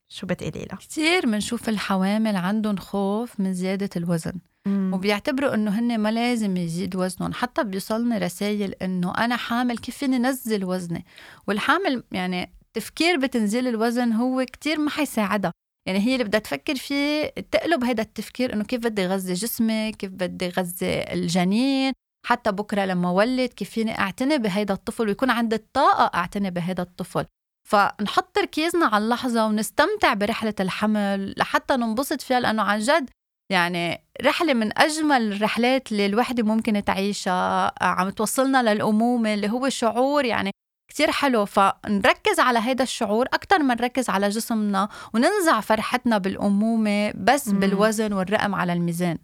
شو 0.09 0.27
بتقولي 0.27 0.65
لها؟ 0.65 0.79
كثير 0.79 1.25
بنشوف 1.25 1.69
الحوامل 1.69 2.35
عندهم 2.35 2.77
خوف 2.77 3.39
من 3.39 3.53
زيادة 3.53 3.89
الوزن. 3.95 4.33
مم. 4.65 4.91
وبيعتبروا 4.93 5.53
إنه 5.53 5.79
هن 5.79 5.97
ما 5.97 6.11
لازم 6.11 6.57
يزيد 6.57 6.95
وزنهم. 6.95 7.33
حتى 7.33 7.63
بيوصلني 7.63 8.17
رسائل 8.17 8.73
إنه 8.73 9.13
أنا 9.17 9.35
حامل 9.35 9.77
كيف 9.77 9.97
فيني 9.97 10.17
نزل 10.17 10.65
وزني. 10.65 11.05
والحامل 11.47 12.03
يعني 12.11 12.53
التفكير 12.77 13.17
بتنزيل 13.17 13.67
الوزن 13.67 14.11
هو 14.13 14.45
كتير 14.45 14.79
ما 14.79 14.89
حيساعدها. 14.89 15.51
يعني 15.87 15.99
هي 15.99 16.13
اللي 16.13 16.23
بدها 16.23 16.39
تفكر 16.39 16.75
فيه 16.75 17.29
تقلب 17.51 17.83
هذا 17.83 18.01
التفكير 18.01 18.53
إنه 18.53 18.63
كيف 18.63 18.79
بدي 18.79 19.07
غذي 19.07 19.33
جسمي 19.33 19.91
كيف 19.91 20.11
بدي 20.11 20.49
غذي 20.49 21.13
الجنين 21.13 21.93
حتى 22.25 22.51
بكرة 22.51 22.85
لما 22.85 23.11
ولد 23.11 23.49
كيف 23.49 23.69
فيني 23.69 23.99
أعتني 23.99 24.37
بهذا 24.37 24.73
الطفل 24.73 25.07
ويكون 25.07 25.29
عندي 25.29 25.55
الطاقه 25.55 26.17
أعتني 26.17 26.51
بهذا 26.51 26.81
الطفل. 26.81 27.25
فنحط 27.69 28.35
تركيزنا 28.35 28.85
على 28.85 29.03
اللحظة 29.03 29.45
ونستمتع 29.45 30.13
برحلة 30.13 30.53
الحمل 30.59 31.33
لحتى 31.37 31.75
ننبسط 31.75 32.21
فيها 32.21 32.39
لأنه 32.39 32.61
عن 32.61 32.79
جد 32.79 33.09
يعني 33.51 34.03
رحلة 34.23 34.53
من 34.53 34.79
أجمل 34.79 35.33
الرحلات 35.33 35.91
اللي 35.91 36.05
الوحدة 36.05 36.43
ممكن 36.43 36.83
تعيشها 36.83 37.73
عم 37.83 38.09
توصلنا 38.09 38.73
للأمومة 38.73 39.33
اللي 39.33 39.49
هو 39.49 39.69
شعور 39.69 40.25
يعني 40.25 40.51
كتير 40.91 41.11
حلو 41.11 41.45
فنركز 41.45 42.39
على 42.39 42.59
هذا 42.59 42.83
الشعور 42.83 43.25
أكتر 43.33 43.59
ما 43.59 43.73
نركز 43.73 44.09
على 44.09 44.29
جسمنا 44.29 44.89
وننزع 45.13 45.59
فرحتنا 45.59 46.17
بالأمومة 46.17 47.11
بس 47.15 47.47
مم. 47.47 47.59
بالوزن 47.59 48.13
والرقم 48.13 48.55
على 48.55 48.73
الميزان 48.73 49.17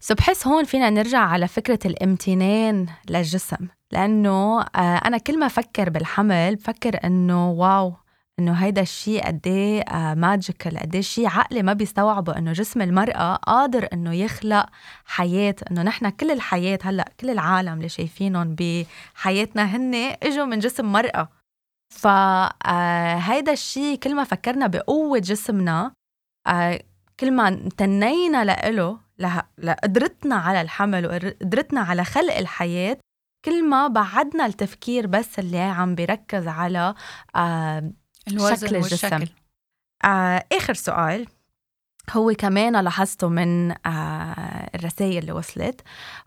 سو 0.00 0.14
بحس 0.14 0.46
هون 0.46 0.64
فينا 0.64 0.90
نرجع 0.90 1.18
على 1.18 1.48
فكرة 1.48 1.78
الامتنان 1.84 2.86
للجسم 3.10 3.68
لأنه 3.92 4.60
آه، 4.60 4.96
أنا 4.96 5.18
كل 5.18 5.38
ما 5.38 5.46
أفكر 5.46 5.90
بالحمل 5.90 6.56
بفكر 6.56 7.00
إنه 7.04 7.50
واو 7.50 7.94
إنه 8.38 8.52
هيدا 8.52 8.82
الشيء 8.82 9.26
قد 9.26 9.46
إيه 9.46 9.84
ماجيكال 10.14 10.78
قد 10.78 10.94
إيه 10.94 11.02
شيء 11.02 11.26
عقلي 11.26 11.62
ما 11.62 11.72
بيستوعبه 11.72 12.38
إنه 12.38 12.52
جسم 12.52 12.82
المرأة 12.82 13.36
قادر 13.36 13.88
إنه 13.92 14.14
يخلق 14.14 14.66
حياة 15.04 15.54
إنه 15.70 15.82
نحن 15.82 16.08
كل 16.08 16.30
الحياة 16.30 16.78
هلأ 16.82 17.12
كل 17.20 17.30
العالم 17.30 17.72
اللي 17.72 17.88
شايفينهم 17.88 18.56
بحياتنا 18.58 19.64
هن 19.76 19.94
إجوا 20.22 20.44
من 20.44 20.58
جسم 20.58 20.92
مرأة. 20.92 21.28
فهيدا 21.94 23.50
آه، 23.50 23.52
الشيء 23.52 23.98
كل 23.98 24.14
ما 24.14 24.24
فكرنا 24.24 24.66
بقوة 24.66 25.18
جسمنا 25.18 25.92
آه، 26.46 26.80
كل 27.20 27.30
ما 27.32 27.48
امتنينا 27.48 28.44
لإله 28.44 28.98
لقدرتنا 29.58 30.34
على 30.34 30.60
الحمل 30.60 31.06
وقدرتنا 31.06 31.80
على 31.80 32.04
خلق 32.04 32.36
الحياة 32.36 32.98
كل 33.44 33.68
ما 33.68 33.88
بعدنا 33.88 34.46
التفكير 34.46 35.06
بس 35.06 35.38
اللي 35.38 35.58
عم 35.58 35.94
بيركز 35.94 36.48
على 36.48 36.94
آه 37.36 37.92
الوزن 38.28 38.66
شكل 38.66 38.76
الجسم. 38.76 39.24
آه 40.04 40.44
آخر 40.52 40.74
سؤال. 40.74 41.26
هو 42.10 42.34
كمان 42.38 42.84
لاحظته 42.84 43.28
من 43.28 43.70
آه 43.86 44.70
الرسائل 44.74 45.18
اللي 45.18 45.32
وصلت. 45.32 45.80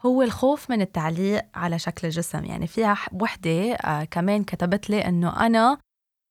هو 0.06 0.22
الخوف 0.22 0.70
من 0.70 0.82
التعليق 0.82 1.46
على 1.56 1.80
شكل 1.80 2.08
الجسم. 2.08 2.46
يعني 2.46 2.68
فيها 2.68 2.98
وحدة 3.14 3.74
آه 3.74 4.04
كمان 4.04 4.44
كتبت 4.44 4.90
لي 4.90 5.08
إنه 5.08 5.46
أنا 5.46 5.78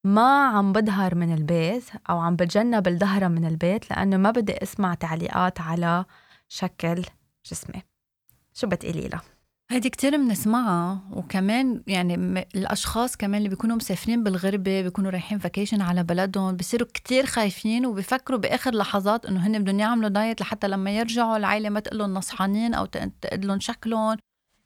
ما 0.05 0.47
عم 0.47 0.73
بظهر 0.73 1.15
من 1.15 1.35
البيت 1.35 1.85
أو 2.11 2.19
عم 2.19 2.37
بتجنب 2.37 2.89
الظهرة 2.89 3.29
من 3.29 3.45
البيت 3.45 3.91
لأنه 3.91 4.17
ما 4.17 4.31
بدي 4.31 4.63
أسمع 4.63 4.95
تعليقات 4.95 5.61
على 5.61 6.05
شكل 6.49 7.05
جسمي. 7.47 7.83
شو 8.55 8.67
بتقولي 8.67 9.09
لها؟ 9.09 9.23
هيدي 9.71 9.91
كتير 9.91 10.17
بنسمعها 10.17 11.01
وكمان 11.13 11.83
يعني 11.87 12.15
الأشخاص 12.55 13.17
كمان 13.17 13.39
اللي 13.39 13.49
بيكونوا 13.49 13.77
مسافرين 13.77 14.25
بالغربة 14.25 14.83
بيكونوا 14.83 15.11
رايحين 15.11 15.39
فاكيشن 15.39 15.81
على 15.81 16.03
بلدهم 16.03 16.57
بصيروا 16.57 16.89
كتير 16.95 17.27
خايفين 17.27 17.87
وبيفكروا 17.87 18.39
بآخر 18.39 18.75
لحظات 18.75 19.27
إنه 19.27 19.47
هن 19.47 19.63
بدهم 19.63 19.81
يعملوا 19.81 20.09
دايت 20.09 20.41
لحتى 20.41 20.69
لما 20.69 20.91
يرجعوا 20.91 21.37
العائله 21.37 21.69
ما 21.69 21.81
تقول 21.81 21.99
لهم 21.99 22.15
نصحانين 22.15 22.75
أو 22.75 22.85
تقول 22.85 23.47
لهم 23.47 23.61
شكلهم. 23.61 24.17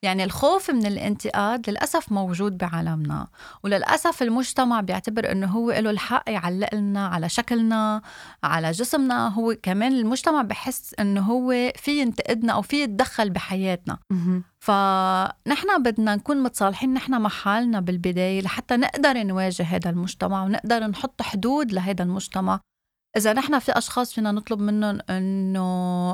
يعني 0.05 0.25
الخوف 0.25 0.71
من 0.71 0.87
الانتقاد 0.87 1.71
للأسف 1.71 2.13
موجود 2.13 2.59
بعالمنا 2.59 3.27
وللأسف 3.65 4.23
المجتمع 4.23 4.81
بيعتبر 4.81 5.33
أنه 5.33 5.47
هو 5.47 5.71
له 5.71 5.91
الحق 5.91 6.31
يعلق 6.31 6.75
لنا 6.75 7.07
على 7.07 7.29
شكلنا 7.29 8.03
على 8.45 8.71
جسمنا. 8.71 9.29
هو 9.29 9.57
كمان 9.63 9.93
المجتمع 9.93 10.43
بحس 10.43 10.95
أنه 11.01 11.21
هو 11.21 11.73
في 11.77 12.01
ينتقدنا 12.01 12.53
أو 12.53 12.63
في 12.63 12.83
يتدخل 12.83 13.31
بحياتنا. 13.31 13.99
فنحن 14.61 15.83
بدنا 15.83 16.15
نكون 16.15 16.43
متصالحين 16.43 16.95
نحن 16.95 17.21
مع 17.21 17.29
حالنا 17.29 17.81
بالبداية 17.81 18.41
لحتى 18.41 18.77
نقدر 18.77 19.23
نواجه 19.23 19.63
هذا 19.63 19.91
المجتمع 19.91 20.45
ونقدر 20.45 20.87
نحط 20.87 21.23
حدود 21.23 21.73
لهذا 21.73 22.03
المجتمع. 22.05 22.61
إذا 23.17 23.33
نحن 23.33 23.59
في 23.59 23.73
أشخاص 23.73 24.13
فينا 24.13 24.33
نطلب 24.33 24.61
منهم 24.61 24.99
إنه 25.11 26.13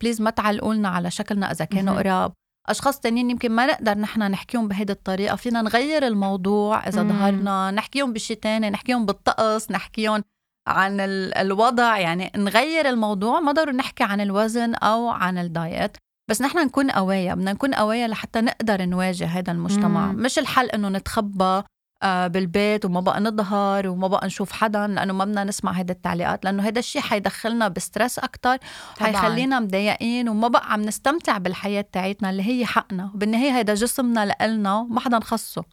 please 0.00 0.22
ما 0.22 0.30
تعلقوا 0.30 0.74
لنا 0.74 0.88
على 0.88 1.10
شكلنا 1.10 1.50
إذا 1.52 1.64
كانوا 1.64 1.94
قراب. 1.94 2.32
أشخاص 2.68 3.00
تانيين 3.00 3.30
يمكن 3.30 3.52
ما 3.52 3.66
نقدر 3.66 3.98
نحن 3.98 4.22
نحكيهم 4.22 4.68
بهيدي 4.68 4.92
الطريقة. 4.92 5.36
فينا 5.36 5.62
نغير 5.62 6.06
الموضوع. 6.06 6.88
إذا 6.88 7.02
ظهرنا 7.02 7.70
نحكيهم 7.70 8.12
بشيء 8.12 8.36
تاني 8.36 8.70
نحكيهم 8.70 9.06
بالطقس 9.06 9.70
نحكيهم 9.70 10.22
عن 10.68 11.00
الوضع. 11.36 11.98
يعني 11.98 12.32
نغير 12.36 12.88
الموضوع. 12.88 13.40
ما 13.40 13.52
ضروري 13.52 13.76
نحكي 13.76 14.04
عن 14.04 14.20
الوزن 14.20 14.74
أو 14.74 15.08
عن 15.08 15.38
ال 15.38 15.48
diet. 15.48 15.96
بس 16.30 16.42
نحن 16.42 16.58
نكون 16.58 16.90
قوايا 16.90 17.34
بدنا 17.34 17.52
نكون 17.52 17.74
قوايا 17.74 18.08
لحتى 18.08 18.40
نقدر 18.40 18.84
نواجه 18.84 19.26
هذا 19.26 19.52
المجتمع. 19.52 20.06
مم. 20.06 20.22
مش 20.22 20.38
الحل 20.38 20.66
إنه 20.66 20.88
نتخبى 20.88 21.62
بالبيت 22.04 22.84
وما 22.84 23.00
بقى 23.00 23.20
نظهر 23.20 23.88
وما 23.88 24.08
بقى 24.08 24.26
نشوف 24.26 24.52
حدا 24.52 24.86
لأنه 24.86 25.12
ما 25.12 25.24
بدنا 25.24 25.44
نسمع 25.44 25.72
هيدا 25.72 25.94
التعليقات 25.94 26.44
لأنه 26.44 26.62
هيدا 26.66 26.78
الشيء 26.80 27.02
حيدخلنا 27.02 27.68
بستريس 27.68 28.18
أكثر 28.18 28.58
حيخلينا 29.00 29.60
مضايقين 29.60 30.28
وما 30.28 30.48
بقى 30.48 30.72
عم 30.72 30.82
نستمتع 30.82 31.38
بالحياة 31.38 31.84
تاعتنا 31.92 32.30
اللي 32.30 32.42
هي 32.42 32.66
حقنا. 32.66 33.10
وبالنهاية 33.14 33.56
هيدا 33.56 33.74
جسمنا 33.74 34.26
لإلنا 34.26 34.74
وما 34.78 35.00
حدا 35.00 35.18
نخصه. 35.18 35.64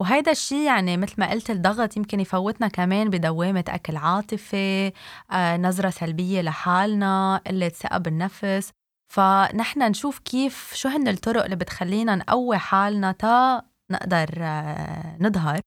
وهيدا 0.00 0.30
الشيء 0.32 0.58
يعني 0.66 0.96
مثل 0.96 1.14
ما 1.18 1.30
قلت 1.30 1.50
الضغط 1.50 1.96
يمكن 1.96 2.20
يفوتنا 2.20 2.68
كمان 2.68 3.10
بدوامة 3.10 3.64
أكل 3.68 3.96
عاطفي 3.96 4.92
آه، 5.32 5.56
نظرة 5.56 5.90
سلبية 5.90 6.40
لحالنا 6.42 7.40
قلة 7.46 7.68
ثقة 7.68 7.98
بالنفس. 7.98 8.70
فنحن 9.12 9.82
نشوف 9.82 10.18
كيف 10.18 10.72
شو 10.74 10.88
هن 10.88 11.08
الطرق 11.08 11.44
اللي 11.44 11.56
بتخلينا 11.56 12.14
نقوي 12.16 12.58
حالنا 12.58 13.12
تا 13.12 13.62
نقدر 13.92 14.28
آه، 14.38 15.16
نظهر. 15.20 15.60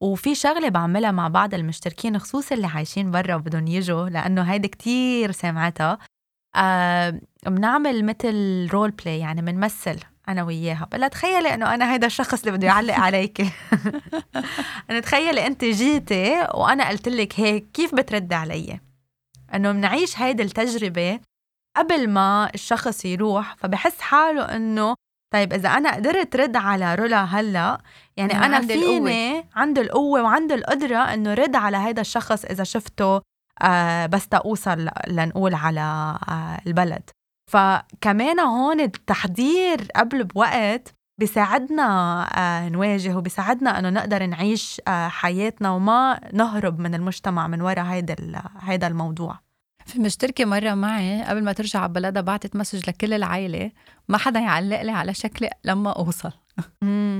وفي 0.00 0.34
شغلة 0.34 0.68
بعملها 0.68 1.10
مع 1.10 1.28
بعض 1.28 1.54
المشتركين 1.54 2.18
خصوصا 2.18 2.54
اللي 2.54 2.66
عايشين 2.66 3.10
برا 3.10 3.34
وبدهم 3.34 3.66
يجوا 3.66 4.08
لأنه 4.08 4.42
هيدي 4.42 4.68
كتير 4.68 5.32
سامعتها 5.32 5.98
آه 6.56 7.20
بنعمل 7.46 8.04
مثل 8.04 8.68
role 8.72 8.90
play 8.90 9.18
يعني 9.18 9.42
بنمثل 9.42 10.00
أنا 10.28 10.42
وياها. 10.42 10.88
بقلها 10.92 11.08
تخيلي 11.08 11.54
إنه 11.54 11.74
أنا 11.74 11.92
هيدا 11.92 12.06
الشخص 12.06 12.40
اللي 12.40 12.52
بده 12.58 12.66
يعلق 12.66 12.94
عليك 12.94 13.40
أنا 14.90 15.00
تخيلي 15.00 15.46
أنت 15.46 15.64
جيتي 15.64 16.48
وأنا 16.54 16.88
قلت 16.88 17.08
لك 17.08 17.40
هيك 17.40 17.70
كيف 17.72 17.94
بتردي 17.94 18.34
علي؟ 18.34 18.80
إنه 19.54 19.72
بنعيش 19.72 20.18
هيدي 20.18 20.42
التجربة 20.42 21.20
قبل 21.76 22.10
ما 22.10 22.50
الشخص 22.54 23.04
يروح 23.04 23.56
فبحس 23.58 24.00
حاله 24.00 24.42
إنه 24.56 24.94
طيب 25.34 25.52
إذا 25.52 25.68
أنا 25.68 25.94
قدرت 25.94 26.36
رد 26.36 26.56
على 26.56 26.94
رولا 26.94 27.24
هلأ 27.24 27.78
يعني 28.16 28.36
أنا 28.36 28.60
فيني 28.60 29.38
القوة. 29.38 29.44
عنده 29.56 29.82
القوة 29.82 30.22
وعنده 30.22 30.54
القدرة 30.54 30.96
إنه 30.96 31.34
رد 31.34 31.56
على 31.56 31.76
هذا 31.76 32.00
الشخص 32.00 32.44
إذا 32.44 32.64
شفته 32.64 33.20
آه 33.62 34.06
بس 34.06 34.28
توصل 34.28 34.88
لنقول 35.08 35.54
على 35.54 35.80
آه 36.28 36.60
البلد 36.66 37.10
فكمان 37.52 38.40
هون 38.40 38.80
التحضير 38.80 39.88
قبل 39.96 40.24
بوقت 40.24 40.94
بيساعدنا 41.20 41.86
آه 42.38 42.68
نواجه 42.68 43.16
وبيساعدنا 43.16 43.78
إنه 43.78 43.90
نقدر 43.90 44.26
نعيش 44.26 44.80
آه 44.88 45.08
حياتنا 45.08 45.70
وما 45.70 46.20
نهرب 46.32 46.78
من 46.78 46.94
المجتمع 46.94 47.46
من 47.46 47.60
وراء 47.60 47.84
هيدا 47.84 48.16
هيدا 48.60 48.86
الموضوع 48.86 49.43
في 49.86 49.98
مشتركة 49.98 50.44
مرة 50.44 50.74
معي 50.74 51.22
قبل 51.22 51.44
ما 51.44 51.52
ترجع 51.52 51.80
على 51.80 51.92
بلدها 51.92 52.22
بعتت 52.22 52.56
مسج 52.56 52.88
لكل 52.88 53.12
العائلة 53.12 53.70
ما 54.08 54.18
حدا 54.18 54.40
يعلق 54.40 54.82
لي 54.82 54.90
على 54.92 55.14
شكلي 55.14 55.50
لما 55.64 55.92
أوصل. 55.92 56.32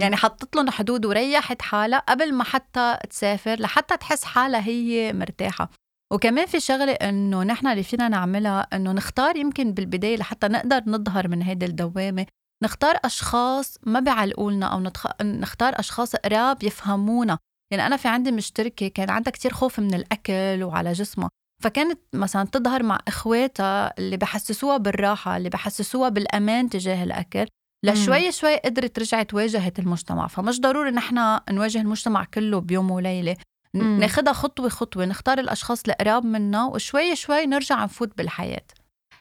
يعني 0.01 0.17
حطت 0.17 0.57
لهم 0.57 0.71
حدود 0.71 1.07
وريحت 1.07 1.63
حالها 1.63 1.99
قبل 1.99 2.35
ما 2.35 2.45
حتى 2.45 2.99
تسافر 3.11 3.61
لحتى 3.61 3.97
تحس 3.97 4.25
حالها 4.25 4.67
هي 4.67 5.13
مرتاحة. 5.13 5.71
وكمان 6.13 6.47
في 6.47 6.61
شغلة 6.61 6.93
إنه 6.93 7.43
نحن 7.43 7.67
اللي 7.67 7.83
فينا 7.83 8.09
نعملها 8.09 8.67
إنه 8.73 8.93
نختار 8.93 9.37
يمكن 9.37 9.73
بالبداية 9.73 10.17
لحتى 10.17 10.49
نقدر 10.49 10.83
نظهر 10.87 11.29
من 11.29 11.43
هيدي 11.43 11.67
الدوامة 11.67 12.27
نختار 12.63 12.99
أشخاص 13.05 13.79
ما 13.83 14.01
بيعلقولنا 14.01 14.67
أو 14.67 14.81
نتخ... 14.81 15.07
نختار 15.23 15.81
أشخاص 15.81 16.17
قراب 16.17 16.63
يفهمونا. 16.63 17.39
يعني 17.71 17.87
أنا 17.87 17.97
في 17.97 18.09
عندي 18.09 18.33
مشتركة 18.33 18.89
كان 18.89 19.11
عندها 19.11 19.31
كتير 19.31 19.53
خوف 19.53 19.81
من 19.81 19.95
الأكل 19.95 20.63
وعلى 20.63 20.93
جسمها. 20.93 21.31
فكانت 21.63 22.01
مثلا 22.13 22.45
تظهر 22.45 22.83
مع 22.83 22.99
إخواتها 23.09 23.95
اللي 23.99 24.17
بحسسوها 24.17 24.77
بالراحة 24.77 25.37
اللي 25.37 25.49
بحسسوها 25.49 26.09
بالأمان 26.09 26.69
تجاه 26.69 27.05
الأكل. 27.05 27.47
لشوي 27.85 28.33
شوي 28.33 28.57
قدرت 28.57 28.99
رجعت 28.99 29.35
واجهت 29.35 29.79
المجتمع. 29.79 30.27
فمش 30.27 30.61
ضروري 30.61 30.91
نحن 30.91 31.39
نواجه 31.51 31.81
المجتمع 31.81 32.25
كله 32.25 32.61
بيوم 32.61 32.91
وليلة. 32.91 33.37
ناخدها 33.75 34.33
خطوة 34.33 34.69
خطوة 34.69 35.05
نختار 35.05 35.39
الأشخاص 35.39 35.83
القراب 35.89 36.25
منا 36.25 36.65
وشوي 36.65 37.17
شوي 37.17 37.47
نرجع 37.47 37.85
نفوت 37.85 38.19
بالحياة. 38.19 38.65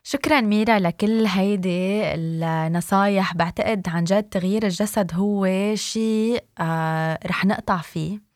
شكرا 0.04 0.42
ميرا 0.42 0.80
لكل 0.80 1.26
هيدي 1.26 2.02
النصايح. 2.14 3.34
بعتقد 3.34 3.90
عن 3.90 4.04
جد 4.04 4.24
تغيير 4.24 4.64
الجسد 4.64 5.12
هو 5.14 5.48
شيء 5.76 6.44
آه 6.60 7.20
رح 7.26 7.46
نقطع 7.46 7.78
فيه. 7.78 8.33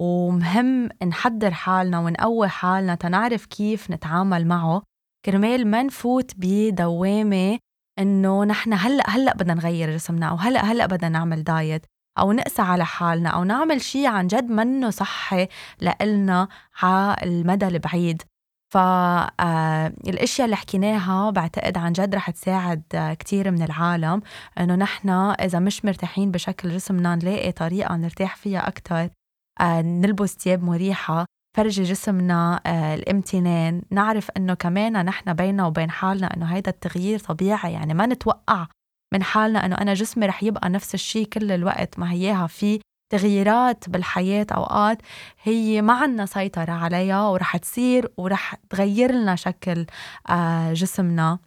ومهم 0.00 0.88
نحضر 1.06 1.50
حالنا 1.54 1.98
ونقوي 1.98 2.48
حالنا 2.48 2.94
تنعرف 2.94 3.46
كيف 3.46 3.90
نتعامل 3.90 4.46
معه. 4.46 4.82
كرمال 5.24 5.66
ما 5.66 5.82
نفوت 5.82 6.32
بدوامة 6.36 7.58
إنه 7.98 8.44
نحن 8.44 8.72
هلأ 8.72 9.10
هلأ 9.10 9.34
بدنا 9.34 9.54
نغير 9.54 9.90
جسمنا 9.90 10.26
أو 10.26 10.36
هلأ 10.36 10.64
هلأ 10.64 10.86
بدنا 10.86 11.08
نعمل 11.08 11.44
دايت 11.44 11.86
أو 12.18 12.32
نقسى 12.32 12.62
على 12.62 12.84
حالنا 12.86 13.28
أو 13.28 13.44
نعمل 13.44 13.80
شيء 13.80 14.06
عن 14.06 14.26
جد 14.26 14.50
منه 14.50 14.90
صحي 14.90 15.48
لإلنا 15.80 16.48
على 16.82 17.16
المدى 17.22 17.68
البعيد 17.68 18.22
فالاشياء 18.72 20.44
اللي 20.44 20.56
حكيناها 20.56 21.30
بعتقد 21.30 21.78
عن 21.78 21.92
جد 21.92 22.14
رح 22.14 22.30
تساعد 22.30 23.16
كتير 23.18 23.50
من 23.50 23.62
العالم 23.62 24.22
إنه 24.60 24.74
نحن 24.74 25.08
إذا 25.10 25.58
مش 25.58 25.84
مرتاحين 25.84 26.30
بشكل 26.30 26.68
جسمنا 26.68 27.16
نلاقي 27.16 27.52
طريقة 27.52 27.96
نرتاح 27.96 28.36
فيها 28.36 28.68
أكثر 28.68 29.08
نلبس 29.62 30.36
ثياب 30.36 30.62
مريحة 30.62 31.26
فرجي 31.56 31.82
جسمنا 31.82 32.60
الامتنان. 32.94 33.82
نعرف 33.90 34.30
إنه 34.36 34.54
كمان 34.54 35.04
نحن 35.04 35.34
بيننا 35.34 35.66
وبين 35.66 35.90
حالنا 35.90 36.36
إنه 36.36 36.46
هيدا 36.46 36.70
التغيير 36.70 37.18
طبيعي. 37.18 37.72
يعني 37.72 37.94
ما 37.94 38.06
نتوقع 38.06 38.66
من 39.14 39.22
حالنا 39.22 39.66
إنه 39.66 39.74
أنا 39.76 39.94
جسمي 39.94 40.26
رح 40.26 40.42
يبقى 40.42 40.68
نفس 40.70 40.94
الشيء 40.94 41.26
كل 41.26 41.52
الوقت. 41.52 41.98
ما 41.98 42.12
هياها 42.12 42.46
في 42.46 42.80
تغييرات 43.12 43.88
بالحياة 43.88 44.46
أوقات 44.52 44.98
هي 45.42 45.82
ما 45.82 45.92
عنا 45.92 46.26
سيطرة 46.26 46.72
عليها 46.72 47.28
ورح 47.28 47.56
تصير 47.56 48.12
ورح 48.16 48.54
تغير 48.70 49.12
لنا 49.12 49.36
شكل 49.36 49.86
آه، 50.28 50.72
جسمنا. 50.72 51.38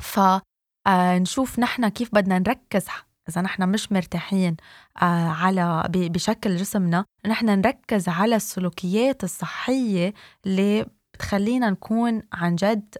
فنشوف 0.00 1.58
آه، 1.58 1.62
نحن 1.62 1.88
كيف 1.88 2.14
بدنا 2.14 2.38
نركز 2.38 2.86
إذا 3.28 3.40
نحن 3.40 3.68
مش 3.68 3.92
مرتاحين 3.92 4.56
آه، 5.02 5.28
على 5.28 5.88
بشكل 5.94 6.56
جسمنا 6.56 7.04
نحن 7.26 7.46
نركز 7.46 8.08
على 8.08 8.36
السلوكيات 8.36 9.24
الصحية 9.24 10.14
اللي 10.46 10.86
بتخلينا 11.14 11.70
نكون 11.70 12.22
عن 12.32 12.56
جد 12.56 12.94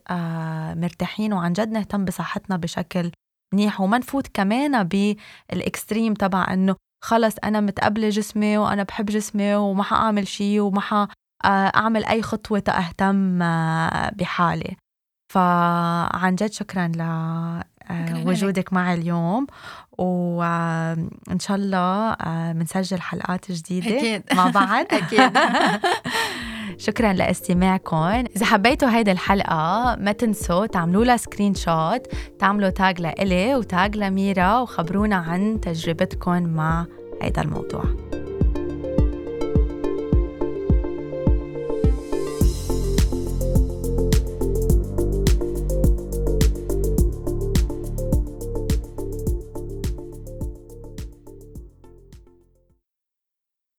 مرتاحين 0.80 1.32
وعن 1.32 1.52
جد 1.52 1.68
نهتم 1.68 2.04
بصحتنا 2.04 2.56
بشكل 2.56 3.10
منيح. 3.54 3.80
وما 3.80 3.98
نفوت 3.98 4.26
كمان 4.34 4.84
بالإكستريم 4.84 6.14
تبع 6.14 6.52
إنه 6.52 6.76
خلص 7.04 7.34
أنا 7.44 7.60
متقبلة 7.60 8.08
جسمي 8.08 8.58
وأنا 8.58 8.82
بحب 8.82 9.06
جسمي 9.06 9.54
وما 9.54 9.82
حأعمل 9.82 10.28
شيء 10.28 10.60
وما 10.60 11.08
حأعمل 11.44 12.04
أي 12.04 12.22
خطوة 12.22 12.58
تأهتم 12.58 13.42
آه، 13.42 14.10
بحالي. 14.10 14.76
فعن 15.32 16.34
جد 16.34 16.52
شكرا 16.52 16.92
لوجودك 17.90 18.68
آه، 18.72 18.74
معي 18.74 18.94
اليوم 18.94 19.46
وإن 19.98 21.38
شاء 21.40 21.56
الله 21.56 22.14
بنسجل 22.52 23.00
حلقات 23.00 23.52
جديدة 23.52 23.98
أكيد. 23.98 24.22
مع 24.34 24.48
بعض. 24.48 24.86
أكيد. 24.92 25.38
شكرا 26.86 27.12
لاستماعكم. 27.12 27.96
إذا 28.36 28.46
حبيتوا 28.46 28.88
هيدي 28.90 29.12
الحلقة 29.12 29.96
ما 30.00 30.12
تنسوا 30.12 30.66
تعملوا 30.66 31.04
لها 31.04 31.16
screenshot 31.16 32.06
تعملوا 32.38 32.70
tag 32.70 33.00
لإلي 33.00 33.54
و 33.54 33.65
tag 33.65 33.96
لميرا 33.96 34.58
وخبرونا 34.58 35.16
عن 35.16 35.60
تجربتكم 35.60 36.42
مع 36.42 36.86
هيدا 37.22 37.42
الموضوع. 37.42 37.84